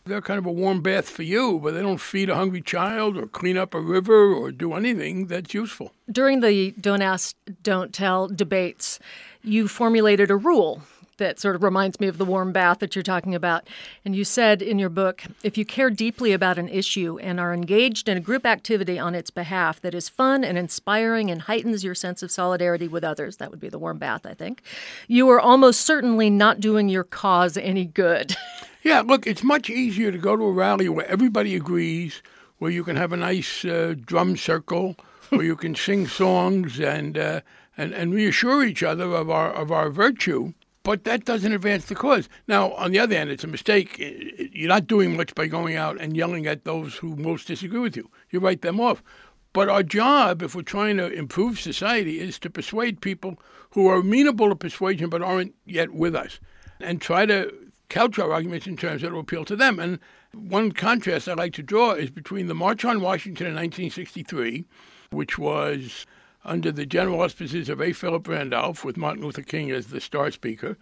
[0.07, 3.17] they're kind of a warm bath for you, but they don't feed a hungry child
[3.17, 5.93] or clean up a river or do anything that's useful.
[6.11, 8.99] During the Don't Ask, Don't Tell debates,
[9.43, 10.83] you formulated a rule
[11.19, 13.67] that sort of reminds me of the warm bath that you're talking about.
[14.05, 17.55] And you said in your book if you care deeply about an issue and are
[17.55, 21.83] engaged in a group activity on its behalf that is fun and inspiring and heightens
[21.83, 24.63] your sense of solidarity with others, that would be the warm bath, I think,
[25.09, 28.37] you are almost certainly not doing your cause any good.
[28.87, 32.22] Yeah, look, it's much easier to go to a rally where everybody agrees,
[32.59, 34.95] where you can have a nice uh, drum circle,
[35.30, 37.41] where you can sing songs and, uh,
[37.76, 40.53] and and reassure each other of our of our virtue.
[40.84, 42.28] But that doesn't advance the cause.
[42.47, 43.97] Now, on the other hand, it's a mistake.
[44.53, 47.97] You're not doing much by going out and yelling at those who most disagree with
[47.97, 48.09] you.
[48.30, 49.03] You write them off.
[49.53, 53.37] But our job, if we're trying to improve society, is to persuade people
[53.70, 56.39] who are amenable to persuasion but aren't yet with us,
[56.78, 57.53] and try to
[57.89, 59.78] couch our arguments in terms that will appeal to them.
[59.78, 59.99] And
[60.32, 64.64] one contrast I like to draw is between the March on Washington in 1963,
[65.11, 66.07] which was
[66.45, 67.93] under the general auspices of A.
[67.93, 70.76] Philip Randolph, with Martin Luther King as the star speaker.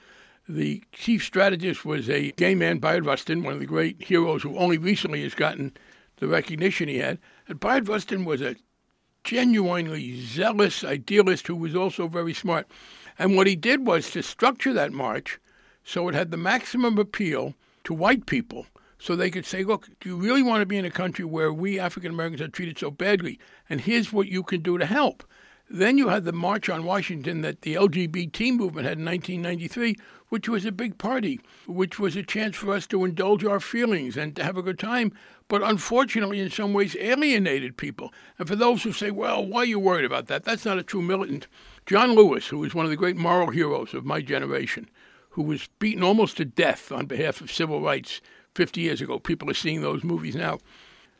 [0.46, 4.58] The chief strategist was a gay man, Bayard Rustin, one of the great heroes who
[4.58, 5.72] only recently has gotten
[6.16, 7.18] the recognition he had.
[7.48, 8.56] And Bayard Rustin was a
[9.24, 12.66] genuinely zealous idealist who was also very smart.
[13.18, 15.40] And what he did was to structure that march
[15.84, 17.54] so it had the maximum appeal
[17.84, 18.66] to white people
[18.98, 21.52] so they could say, look, do you really want to be in a country where
[21.52, 23.38] we African Americans are treated so badly?
[23.68, 25.24] And here's what you can do to help.
[25.68, 29.96] Then you had the March on Washington that the LGBT movement had in 1993,
[30.28, 34.16] which was a big party, which was a chance for us to indulge our feelings
[34.16, 35.12] and to have a good time,
[35.48, 38.12] but unfortunately, in some ways, alienated people.
[38.38, 40.44] And for those who say, well, why are you worried about that?
[40.44, 41.46] That's not a true militant.
[41.86, 44.88] John Lewis, who was one of the great moral heroes of my generation,
[45.34, 48.20] who was beaten almost to death on behalf of civil rights
[48.54, 50.60] 50 years ago, people are seeing those movies now,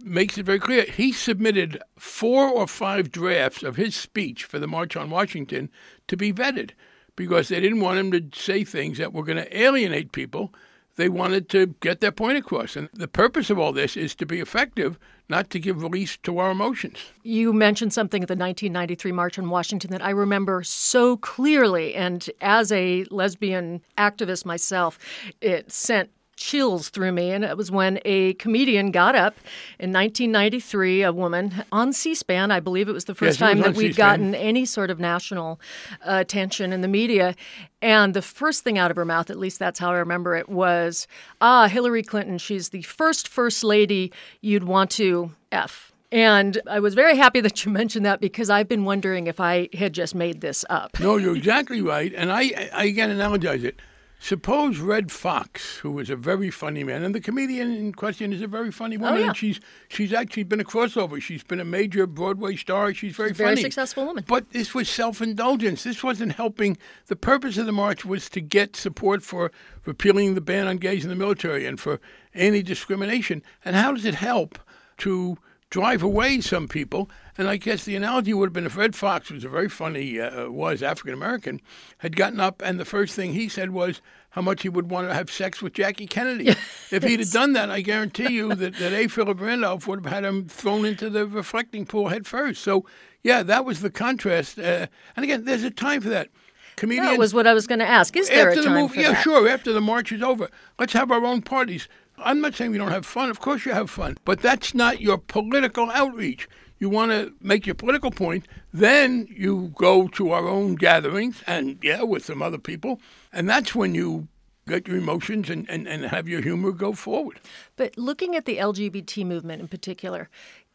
[0.05, 0.85] makes it very clear.
[0.85, 5.69] He submitted four or five drafts of his speech for the March on Washington
[6.07, 6.71] to be vetted
[7.17, 10.55] because they didn't want him to say things that were going to alienate people.
[10.97, 12.77] They wanted to get their point across.
[12.77, 16.39] And the purpose of all this is to be effective, not to give release to
[16.39, 16.99] our emotions.
[17.23, 21.95] You mentioned something at the 1993 March in Washington that I remember so clearly.
[21.95, 24.99] And as a lesbian activist myself,
[25.41, 27.31] it sent chills through me.
[27.31, 29.35] And it was when a comedian got up
[29.79, 32.51] in 1993, a woman on C SPAN.
[32.51, 33.97] I believe it was the first Yes, time that we'd C-SPAN.
[34.21, 35.61] gotten any sort of national
[36.07, 37.35] uh, attention in the media.
[37.81, 40.49] And the first thing out of her mouth, at least that's how I remember it,
[40.49, 41.07] was,
[41.41, 45.93] ah, Hillary Clinton, she's the first first lady you'd want to F.
[46.13, 49.69] And I was very happy that you mentioned that because I've been wondering if I
[49.75, 50.99] had just made this up.
[51.01, 52.13] No, you're exactly right.
[52.15, 53.81] And I, I again analogize it.
[54.25, 58.41] Suppose Redd Foxx, who was a very funny man, and the comedian in question is
[58.41, 59.27] a very funny oh, woman, Oh, yeah.
[59.27, 61.21] and she's she's actually been a crossover.
[61.21, 62.95] She's been a major Broadway star.
[62.95, 64.25] She's very She's a very successful woman.
[64.27, 65.85] But this was self indulgence.
[65.85, 66.79] This wasn't helping.
[67.09, 69.53] The purpose of the march was to get support for
[69.85, 72.01] repealing the ban on gays in the military and for
[72.33, 73.43] anti discrimination.
[73.63, 74.59] And how does it help
[74.99, 75.37] to
[75.75, 77.11] drive away some people?
[77.37, 80.21] And I guess the analogy would have been if Redd Foxx was a very funny,
[80.21, 81.61] uh, was African American,
[81.99, 84.01] had gotten up and the first thing he said was
[84.31, 86.51] how much he would want to have sex with Jackie Kennedy.
[86.93, 89.09] if he'd have done that, I guarantee you that, that A.
[89.09, 92.63] Philip Randolph would have had him thrown into the reflecting pool head first.
[92.63, 92.87] So,
[93.25, 94.61] yeah, that was the contrast.
[94.61, 96.29] Uh, and again, there's a time for that.
[96.77, 98.17] Comedians, That was what I was going to ask.
[98.17, 99.23] Is there after a the time move, for yeah, that?
[99.23, 99.49] sure.
[99.49, 100.49] After the march is over,
[100.79, 101.89] let's have our own parties.
[102.19, 103.31] I'm not saying we don't have fun.
[103.31, 106.49] Of course, you have fun, but that's not your political outreach.
[106.79, 111.79] You want to make your political point, then you go to our own gatherings, and
[111.83, 113.01] yeah, with some other people,
[113.33, 114.29] and that's when you
[114.67, 117.39] get your emotions and, and, and have your humor go forward.
[117.77, 120.29] But looking at the LGBT movement in particular,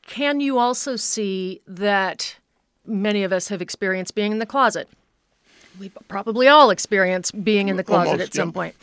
[0.08, 2.38] can you also see that
[2.86, 4.88] many of us have experienced being in the closet?
[5.80, 8.54] We probably all experience being in the closet Almost, at some yeah.
[8.54, 8.76] point.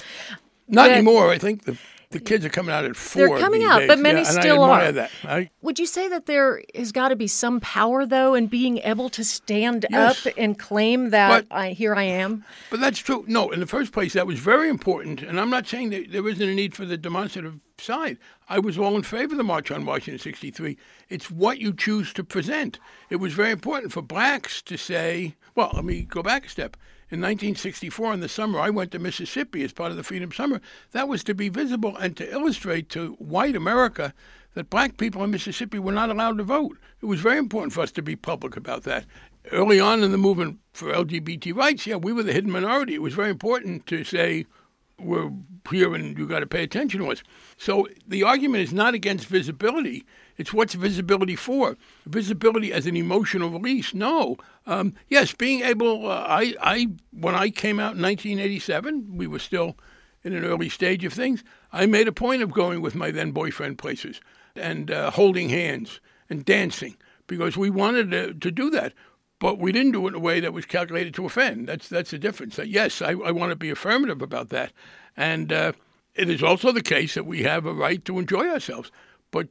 [0.69, 1.31] Not That- anymore.
[1.31, 1.79] I think the
[2.11, 3.89] the kids are coming out at 4 They're coming out, days.
[3.89, 4.93] but many Yeah, still are.
[4.93, 5.11] That.
[5.25, 8.79] I, Would you say that there has got to be some power, though, in being
[8.79, 10.27] able to stand Yes.
[10.27, 12.45] up and claim that But- I, here I am?
[12.71, 13.25] But that's true.
[13.27, 15.23] No, in the first place, that was very important.
[15.23, 18.19] And I'm not saying that there isn't a need for the demonstrative side.
[18.49, 20.77] I was all in favor of the March on Washington 63.
[21.09, 22.79] It's what you choose to present.
[23.11, 26.77] It was very important for blacks to say, well, let me go back a step.
[27.09, 30.61] In 1964, in the summer, I went to Mississippi as part of the Freedom Summer.
[30.91, 34.13] That was to be visible and to illustrate to white America
[34.55, 36.79] that black people in Mississippi were not allowed to vote.
[37.01, 39.05] It was very important for us to be public about that.
[39.53, 42.95] Early on in the movement for LGBT rights, yeah, we were the hidden minority.
[42.95, 44.47] It was very important to say,
[44.99, 45.31] we're
[45.71, 47.23] here and you got to pay attention to us.
[47.57, 50.05] So the argument is not against visibility.
[50.37, 51.77] It's what's visibility for?
[52.07, 53.95] Visibility as an emotional release?
[53.95, 54.37] No.
[54.67, 56.11] Um, yes, being able.
[56.11, 59.77] Uh, I, I when I came out in 1987, we were still
[60.23, 61.45] in an early stage of things.
[61.73, 64.21] I made a point of going with my then boyfriend places
[64.55, 68.93] and uh, holding hands and dancing because we wanted to, to do that
[69.39, 71.69] but we didn't do it in a way that was calculated to offend.
[71.69, 72.59] That's that's the difference.
[72.59, 74.73] Yes, I, I want to be affirmative about that,
[75.17, 75.73] and uh,
[76.15, 78.91] it is also the case that we have a right to enjoy ourselves,
[79.31, 79.49] but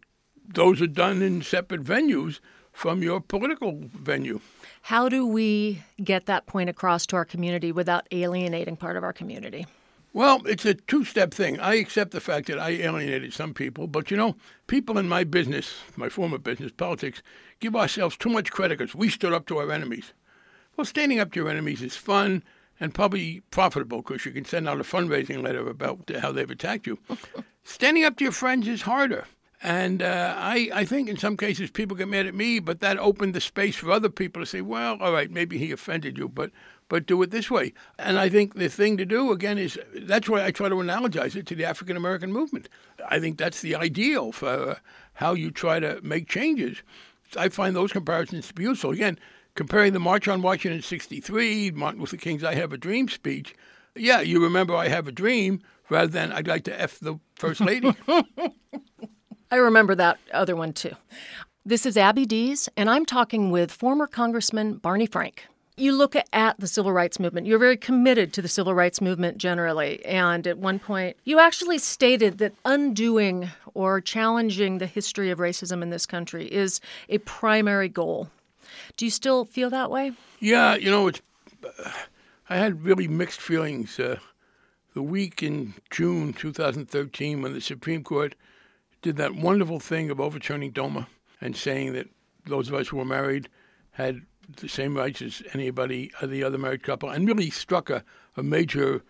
[0.53, 2.39] those are done in separate venues
[2.71, 4.41] from your political venue.
[4.81, 9.13] How do we get that point across to our community without alienating part of our
[9.13, 9.65] community?
[10.13, 11.59] Well, it's a two step thing.
[11.59, 14.35] I accept the fact that I alienated some people, but you know,
[14.67, 17.21] people in my business, my former business, politics,
[17.59, 20.13] give ourselves too much credit because we stood up to our enemies.
[20.77, 22.43] Well, standing up to your enemies is fun
[22.79, 26.87] and probably profitable because you can send out a fundraising letter about how they've attacked
[26.87, 26.99] you.
[27.63, 29.25] standing up to your friends is harder.
[29.63, 32.97] And uh, I, I think in some cases people get mad at me, but that
[32.99, 36.29] opened the space for other people to say, well, all right, maybe he offended you,
[36.29, 36.51] but
[36.87, 37.73] but do it this way.
[37.97, 41.35] And I think the thing to do, again, is that's why I try to analogize
[41.35, 42.69] it to the African American movement.
[43.09, 44.75] I think that's the ideal for uh,
[45.13, 46.83] how you try to make changes.
[47.35, 48.91] I find those comparisons to be useful.
[48.91, 49.17] Again,
[49.55, 53.55] comparing the March on Washington 63, Martin Luther King's I Have a Dream speech,
[53.95, 57.61] yeah, you remember I Have a Dream rather than I'd like to F the First
[57.61, 57.95] Lady.
[59.55, 60.91] I remember that other one too.
[61.65, 65.45] This is Abby Dees, and I'm talking with former Congressman Barney Frank.
[65.77, 67.47] You look at the civil rights movement.
[67.47, 70.05] You're very committed to the civil rights movement generally.
[70.05, 75.81] And at one point, you actually stated that undoing or challenging the history of racism
[75.81, 78.29] in this country is a primary goal.
[78.97, 80.11] Do you still feel that way?
[80.41, 81.21] Yeah, you know, it's.
[81.63, 81.91] Uh,
[82.49, 83.97] I had really mixed feelings.
[84.01, 84.17] Uh,
[84.93, 88.35] the week in June 2013, when the Supreme Court
[89.05, 91.07] did that wonderful thing of overturning DOMA
[91.39, 92.09] and saying that
[92.47, 93.47] those of us who were married
[93.91, 94.23] had
[94.57, 98.03] the same rights as anybody, uh, the other married couple, and really struck a,
[98.35, 99.03] a major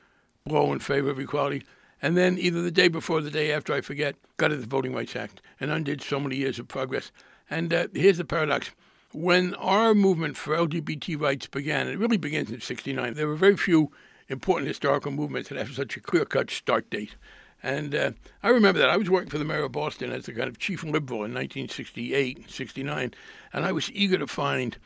[0.45, 1.63] blow in favor of equality.
[2.01, 4.67] And then either the day before or the day after, I forget, got at the
[4.67, 7.13] Voting Rights Act and undid so many years of progress.
[7.49, 8.71] And uh, here's the paradox.
[9.13, 13.55] When our movement for LGBT rights began, it really begins in 69, there were very
[13.55, 13.93] few
[14.27, 17.15] important historical movements that have such a clear cut start date.
[17.63, 18.11] And uh,
[18.43, 18.89] I remember that.
[18.89, 21.33] I was working for the mayor of Boston as the kind of chief liberal in
[21.33, 23.13] 1968 and 69,
[23.53, 24.77] and I was eager to find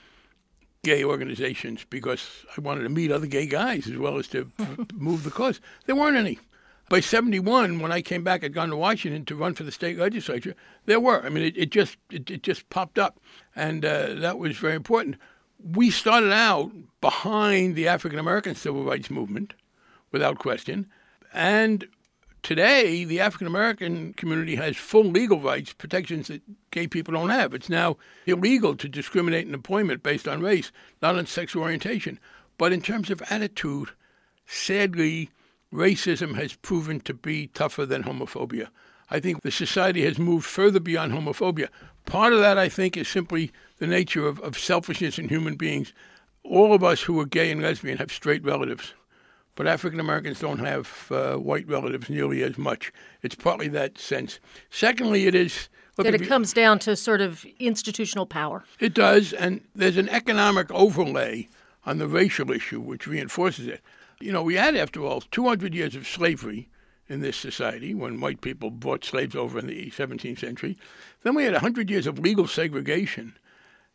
[0.84, 4.50] gay organizations because I wanted to meet other gay guys as well as to
[4.94, 5.60] move the cause.
[5.86, 6.40] There weren't any.
[6.90, 9.98] By 71, when I came back, I'd gone to Washington to run for the state
[9.98, 10.56] legislature.
[10.86, 11.24] There were.
[11.24, 13.20] I mean, it, it just it, it, just popped up,
[13.56, 15.18] and uh, that was very important.
[15.64, 19.54] We started out behind the African American civil rights movement,
[20.12, 20.88] without question,
[21.32, 21.88] and
[22.44, 27.54] today, the African American community has full legal rights, protections that gay people don't have.
[27.54, 30.72] It's now illegal to discriminate in employment based on race,
[31.02, 32.20] not on sexual orientation.
[32.58, 33.90] But in terms of attitude,
[34.46, 35.30] sadly,
[35.74, 38.68] racism has proven to be tougher than homophobia.
[39.10, 41.70] I think the society has moved further beyond homophobia.
[42.06, 45.94] Part of that, I think, is simply the nature of, of selfishness in human beings.
[46.44, 48.94] All of us who are gay and lesbian have straight relatives
[49.60, 52.94] but African Americans don't have uh, white relatives nearly as much.
[53.24, 54.40] It's partly that sense.
[54.70, 55.68] Secondly, it is.
[55.98, 58.64] Look, that it you, comes down to sort of institutional power.
[58.80, 61.50] It does, and there's an economic overlay
[61.86, 63.82] on the racial issue which reinforces it.
[64.22, 66.70] You know, we had, after all, 200 years of slavery
[67.10, 70.78] in this society when white people brought slaves over in the 17th century.
[71.24, 73.38] Then we had 100 years of legal segregation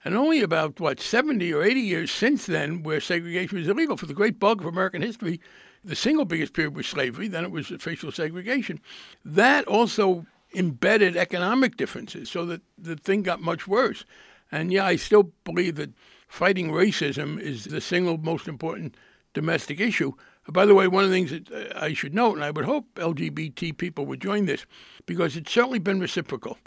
[0.05, 3.97] and only about, what, 70 or 80 years since then, where segregation was illegal.
[3.97, 5.41] For the great bulk of American history,
[5.83, 8.81] the single biggest period was slavery, then it was official segregation.
[9.25, 14.05] That also embedded economic differences, so that the thing got much worse.
[14.53, 15.91] And yeah, I still believe that
[16.29, 18.97] fighting racism is the single most important
[19.33, 20.13] domestic issue.
[20.49, 22.67] By the way, one of the things that uh, I should note, and I would
[22.67, 24.67] hope LGBT people would join this,
[25.07, 26.59] because it's certainly been reciprocal.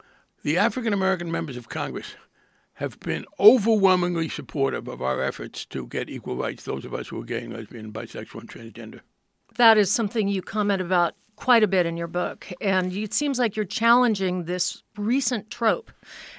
[0.44, 2.16] The African American members of Congress
[2.78, 7.19] have been overwhelmingly supportive of our efforts to get equal rights, those of us who
[7.19, 8.99] are gay and lesbian, bisexual, and transgender.
[9.55, 12.47] That is something you comment about quite a bit in your book.
[12.61, 15.91] And it seems like you're challenging this recent trope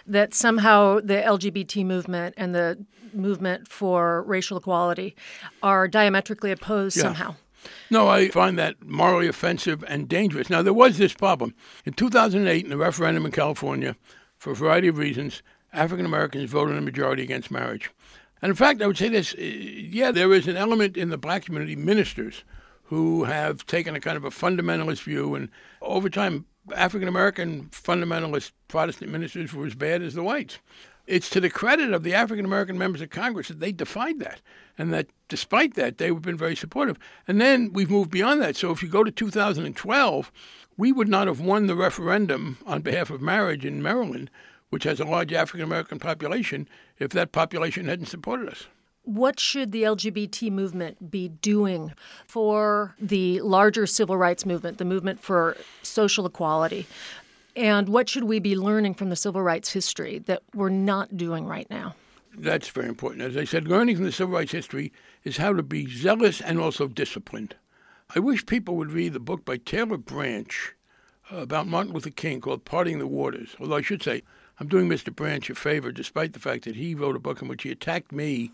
[0.06, 5.16] that somehow the LGBT movement and the movement for racial equality
[5.60, 7.02] are diametrically opposed yeah.
[7.02, 7.34] somehow.
[7.90, 10.48] No, I find that morally offensive and dangerous.
[10.48, 11.56] Now, there was this problem.
[11.84, 13.96] In 2008, in the referendum in California,
[14.36, 15.42] for a variety of reasons,
[15.72, 17.90] African Americans voted in a majority against marriage.
[18.40, 21.18] And in fact, I would say this uh, yeah, there is an element in the
[21.18, 22.44] black community, ministers,
[22.84, 25.34] who have taken a kind of a fundamentalist view.
[25.34, 25.50] And
[25.82, 30.58] over time, African American fundamentalist Protestant ministers were as bad as the whites.
[31.06, 34.42] It's to the credit of the African American members of Congress that they defied that,
[34.76, 36.98] and that despite that, they've been very supportive.
[37.26, 38.56] And then we've moved beyond that.
[38.56, 40.32] So if you go to 2012,
[40.76, 44.30] we would not have won the referendum on behalf of marriage in Maryland,
[44.70, 48.66] which has a large African American population, if that population hadn't supported us.
[49.02, 51.92] What should the LGBT movement be doing
[52.26, 56.86] for the larger civil rights movement, the movement for social equality?
[57.56, 61.46] And what should we be learning from the civil rights history that we're not doing
[61.46, 61.94] right now?
[62.36, 63.22] That's very important.
[63.22, 64.92] As I said, learning from the civil rights history
[65.24, 67.56] is how to be zealous and also disciplined.
[68.14, 70.74] I wish people would read the book by Taylor Branch
[71.30, 73.56] about Martin Luther King called Parting the Waters.
[73.58, 74.22] Although I should say,
[74.60, 75.14] I'm doing Mr.
[75.14, 78.12] Branch a favor, despite the fact that he wrote a book in which he attacked
[78.12, 78.50] me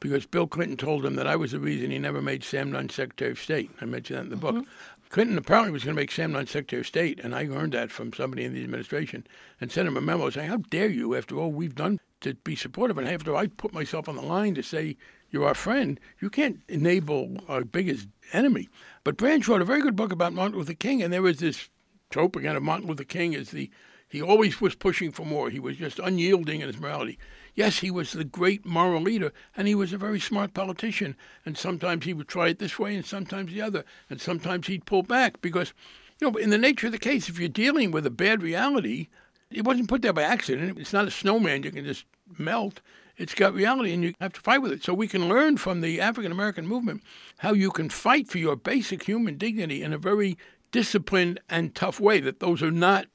[0.00, 2.88] because Bill Clinton told him that I was the reason he never made Sam Nunn
[2.88, 3.70] Secretary of State.
[3.80, 4.54] I mentioned that in the book.
[4.54, 4.70] Mm-hmm.
[5.10, 7.90] Clinton apparently was going to make Sam Nunn Secretary of State, and I learned that
[7.90, 9.26] from somebody in the administration
[9.60, 12.54] and sent him a memo saying, How dare you, after all we've done to be
[12.54, 14.96] supportive, and after I put myself on the line to say
[15.30, 18.68] you're our friend, you can't enable our biggest enemy.
[19.02, 21.68] But Branch wrote a very good book about Martin Luther King, and there was this
[22.10, 23.70] trope again of Martin Luther King as the
[24.08, 25.50] he always was pushing for more.
[25.50, 27.18] He was just unyielding in his morality.
[27.54, 31.16] Yes, he was the great moral leader, and he was a very smart politician.
[31.44, 34.86] And sometimes he would try it this way, and sometimes the other, and sometimes he'd
[34.86, 35.74] pull back because,
[36.20, 39.08] you know, in the nature of the case, if you're dealing with a bad reality,
[39.50, 40.78] it wasn't put there by accident.
[40.78, 42.04] It's not a snowman you can just
[42.38, 42.80] melt.
[43.16, 44.84] It's got reality, and you have to fight with it.
[44.84, 47.02] So we can learn from the African American movement
[47.38, 50.38] how you can fight for your basic human dignity in a very
[50.70, 52.20] disciplined and tough way.
[52.20, 53.06] That those are not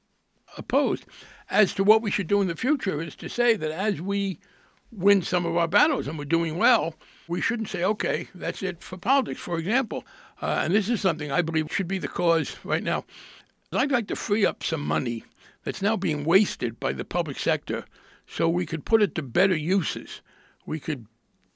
[0.57, 1.05] opposed.
[1.49, 4.39] As to what we should do in the future is to say that as we
[4.91, 6.95] win some of our battles and we're doing well,
[7.27, 9.39] we shouldn't say, okay, that's it for politics.
[9.39, 10.05] For example,
[10.41, 13.05] uh, and this is something I believe should be the cause right now.
[13.71, 15.23] I'd like to free up some money
[15.63, 17.85] that's now being wasted by the public sector
[18.27, 20.21] so we could put it to better uses.
[20.65, 21.07] We could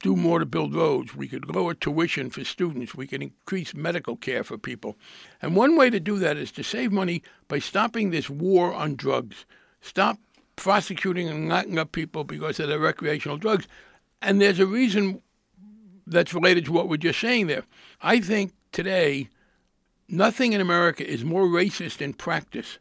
[0.01, 1.15] do more to build roads.
[1.15, 2.93] We could lower tuition for students.
[2.93, 4.95] We could increase medical care for people.
[5.41, 8.95] And one way to do that is to save money by stopping this war on
[8.95, 9.45] drugs.
[9.81, 10.19] Stop
[10.55, 13.67] prosecuting and locking up people because of their recreational drugs.
[14.21, 15.21] And there's a reason
[16.05, 17.63] that's related to what we're just saying there.
[18.01, 19.29] I think today,
[20.07, 22.79] nothing in America is more racist in practice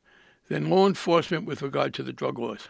[0.49, 2.69] than law enforcement with regard to the drug laws.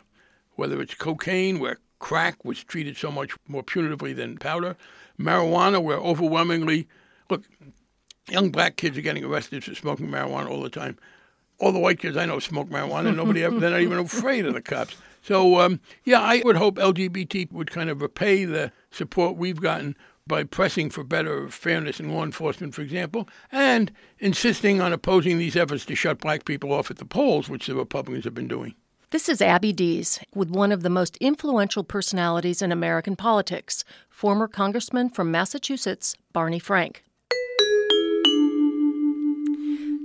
[0.55, 4.77] Whether it's cocaine, where crack was treated so much more punitively than powder,
[5.19, 6.87] marijuana, where overwhelmingly,
[7.29, 7.43] look,
[8.29, 10.97] young black kids are getting arrested for smoking marijuana all the time.
[11.59, 14.47] All the white kids I know smoke marijuana, and nobody ever, they're not even afraid
[14.47, 14.95] of the cops.
[15.21, 19.97] So, um, yeah, I would hope LGBT would kind of repay the support we've gotten
[20.29, 23.91] by pressing for better fairness in law enforcement, for example, and
[24.21, 27.75] insisting on opposing these efforts to shut black people off at the polls, which the
[27.75, 28.77] Republicans have been doing.
[29.17, 34.47] This is Abby Dees with one of the most influential personalities in American politics, former
[34.47, 37.03] Congressman from Massachusetts, Barney Frank.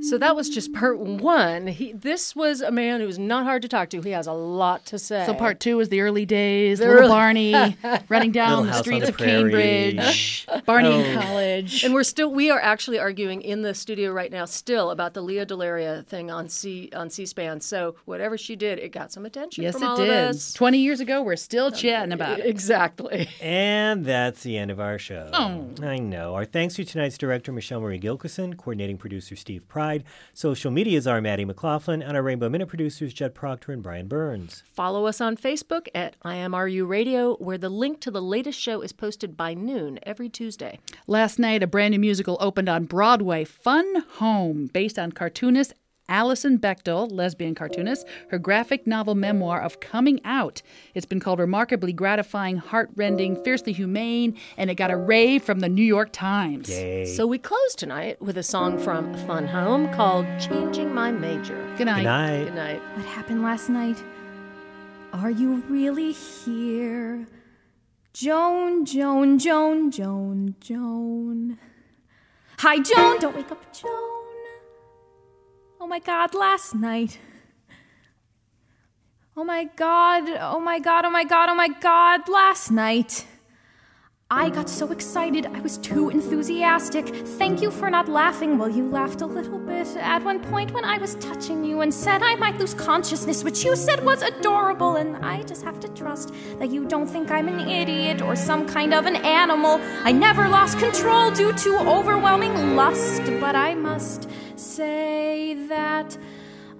[0.02, 1.68] So that was just part one.
[1.68, 4.02] He, this was a man who was not hard to talk to.
[4.02, 5.26] He has a lot to say.
[5.26, 7.78] So part two is the early days, The little early- Barney
[8.10, 9.52] running down Little the House on streets the of Prairie.
[9.52, 11.22] Cambridge, Barney in Oh.
[11.22, 11.84] college.
[11.84, 15.22] And we're still we are actually arguing in the studio right now still about the
[15.22, 17.62] Lea DeLaria thing on C on C-SPAN.
[17.62, 20.10] So whatever she did, it got some attention yes, from it all did.
[20.10, 20.54] of us.
[20.54, 22.45] Twenty years ago, we're still um, chatting about it.
[22.45, 23.30] Exactly.
[23.41, 25.30] And that's the end of our show.
[25.34, 25.68] Oh.
[25.84, 26.36] I know.
[26.36, 31.20] Our thanks to tonight's director, Michelle Marie Gilkison, coordinating producer, Steve Pride, social medias are
[31.20, 34.64] Maddie McLaughlin, and our Rainbow Minute producers, Jed Proctor and Brian Burns.
[34.72, 38.94] Follow us on Facebook at IMRU Radio, where the link to the latest show is
[38.94, 40.80] posted by noon every Tuesday.
[41.08, 45.74] Last night, a brand new musical opened on Broadway, Fun Home, based on cartoonist
[46.10, 50.62] Alison Bechdel, lesbian cartoonist, her graphic novel memoir of coming out.
[50.93, 55.70] It's been called remarkably gratifying, heartrending, fiercely humane, and it got a rave from the
[55.70, 56.74] New York Times.
[57.16, 61.56] So we close tonight with a song from Fun Home called Changing My Major.
[61.78, 61.99] Good night.
[61.99, 62.43] Good night.
[62.45, 62.82] Good night.
[62.95, 64.04] What happened last night?
[65.14, 67.28] Are you really here?
[68.14, 71.58] Joan, Joan, Joan, Joan, Joan.
[72.60, 73.20] Hi, Joan!
[73.20, 74.21] Don't wake up, Joan.
[75.84, 77.18] Oh my god, last night.
[79.36, 83.26] Oh my god, oh my god, oh my god, oh my god, last night.
[84.34, 87.06] I got so excited, I was too enthusiastic.
[87.38, 88.58] Thank you for not laughing.
[88.58, 91.94] Well, you laughed a little bit at one point when I was touching you and
[91.94, 94.96] said I might lose consciousness, which you said was adorable.
[94.96, 98.66] And I just have to trust that you don't think I'm an idiot or some
[98.66, 99.82] kind of an animal.
[100.06, 106.18] I never lost control due to overwhelming lust, but I must say that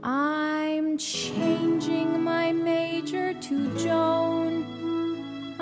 [0.02, 4.80] I'm changing my major to Joan.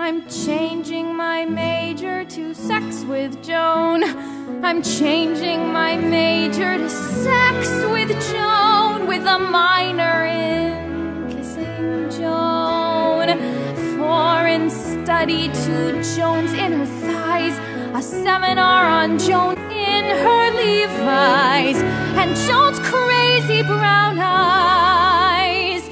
[0.02, 4.02] I'm changing my major to sex with Joan.
[4.64, 13.28] I'm changing my major to sex with Joan, with a minor in kissing Joan.
[13.98, 17.58] Foreign study to Joan's inner thighs,
[17.94, 21.76] a seminar on Joan in her Levi's,
[22.16, 25.84] and Joan's crazy brown eyes.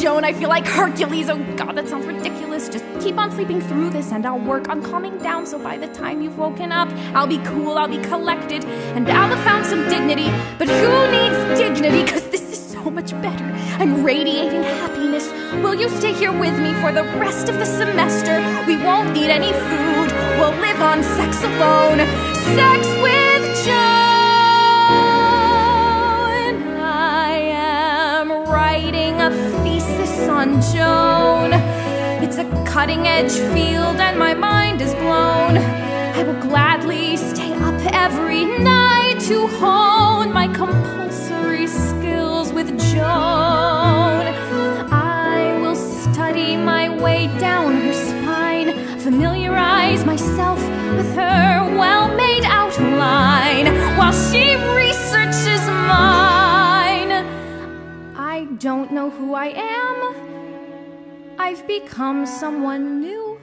[0.00, 1.28] Joan, I feel like Hercules.
[1.28, 2.39] Oh god, that sounds ridiculous.
[2.68, 5.88] Just keep on sleeping through this and I'll work on calming down so by the
[5.88, 8.64] time you've woken up, I'll be cool, I'll be collected,
[8.96, 10.30] and I'll have found some dignity.
[10.58, 12.02] But who needs dignity?
[12.02, 13.44] Because this is so much better.
[13.78, 15.30] I'm radiating happiness.
[15.62, 18.40] Will you stay here with me for the rest of the semester?
[18.66, 20.12] We won't need any food.
[20.38, 21.98] We'll live on sex alone.
[22.56, 23.80] Sex with Joan.
[26.82, 29.30] I am writing a
[29.62, 31.79] thesis on Joan.
[32.30, 35.58] It's a cutting edge field, and my mind is blown.
[35.58, 44.22] I will gladly stay up every night to hone my compulsory skills with Joan.
[44.92, 50.60] I will study my way down her spine, familiarize myself
[50.96, 53.66] with her well made outline
[53.98, 57.10] while she researches mine.
[58.14, 60.29] I don't know who I am.
[61.40, 63.40] I've become someone new.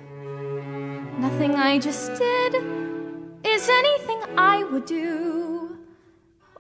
[1.18, 2.54] Nothing I just did
[3.44, 5.80] is anything I would do.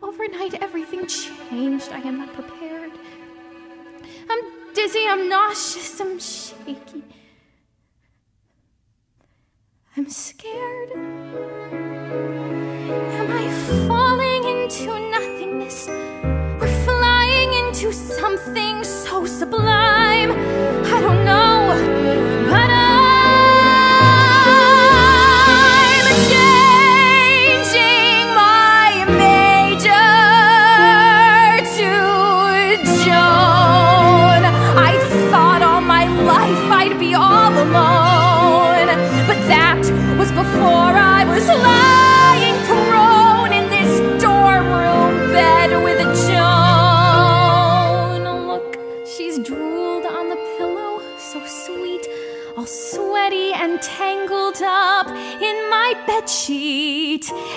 [0.02, 1.92] Overnight, everything changed.
[1.92, 2.92] I am not prepared.
[4.28, 4.42] I'm
[4.74, 7.04] dizzy, I'm nauseous, I'm shaky.
[9.96, 10.90] I'm scared.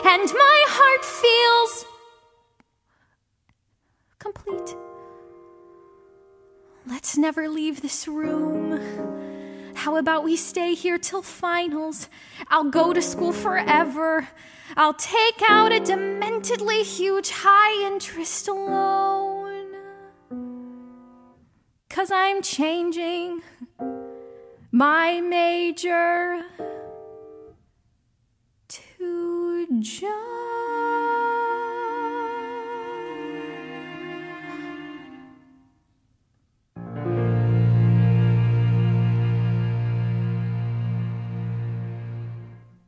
[0.04, 1.84] And my heart feels
[4.18, 4.76] complete.
[6.86, 8.80] Let's never leave this room.
[9.74, 12.08] How about we stay here till finals?
[12.48, 14.28] I'll go to school forever.
[14.76, 19.74] I'll take out a dementedly huge high interest loan.
[21.88, 23.42] Cause I'm changing
[24.70, 26.44] my major
[29.78, 30.39] John.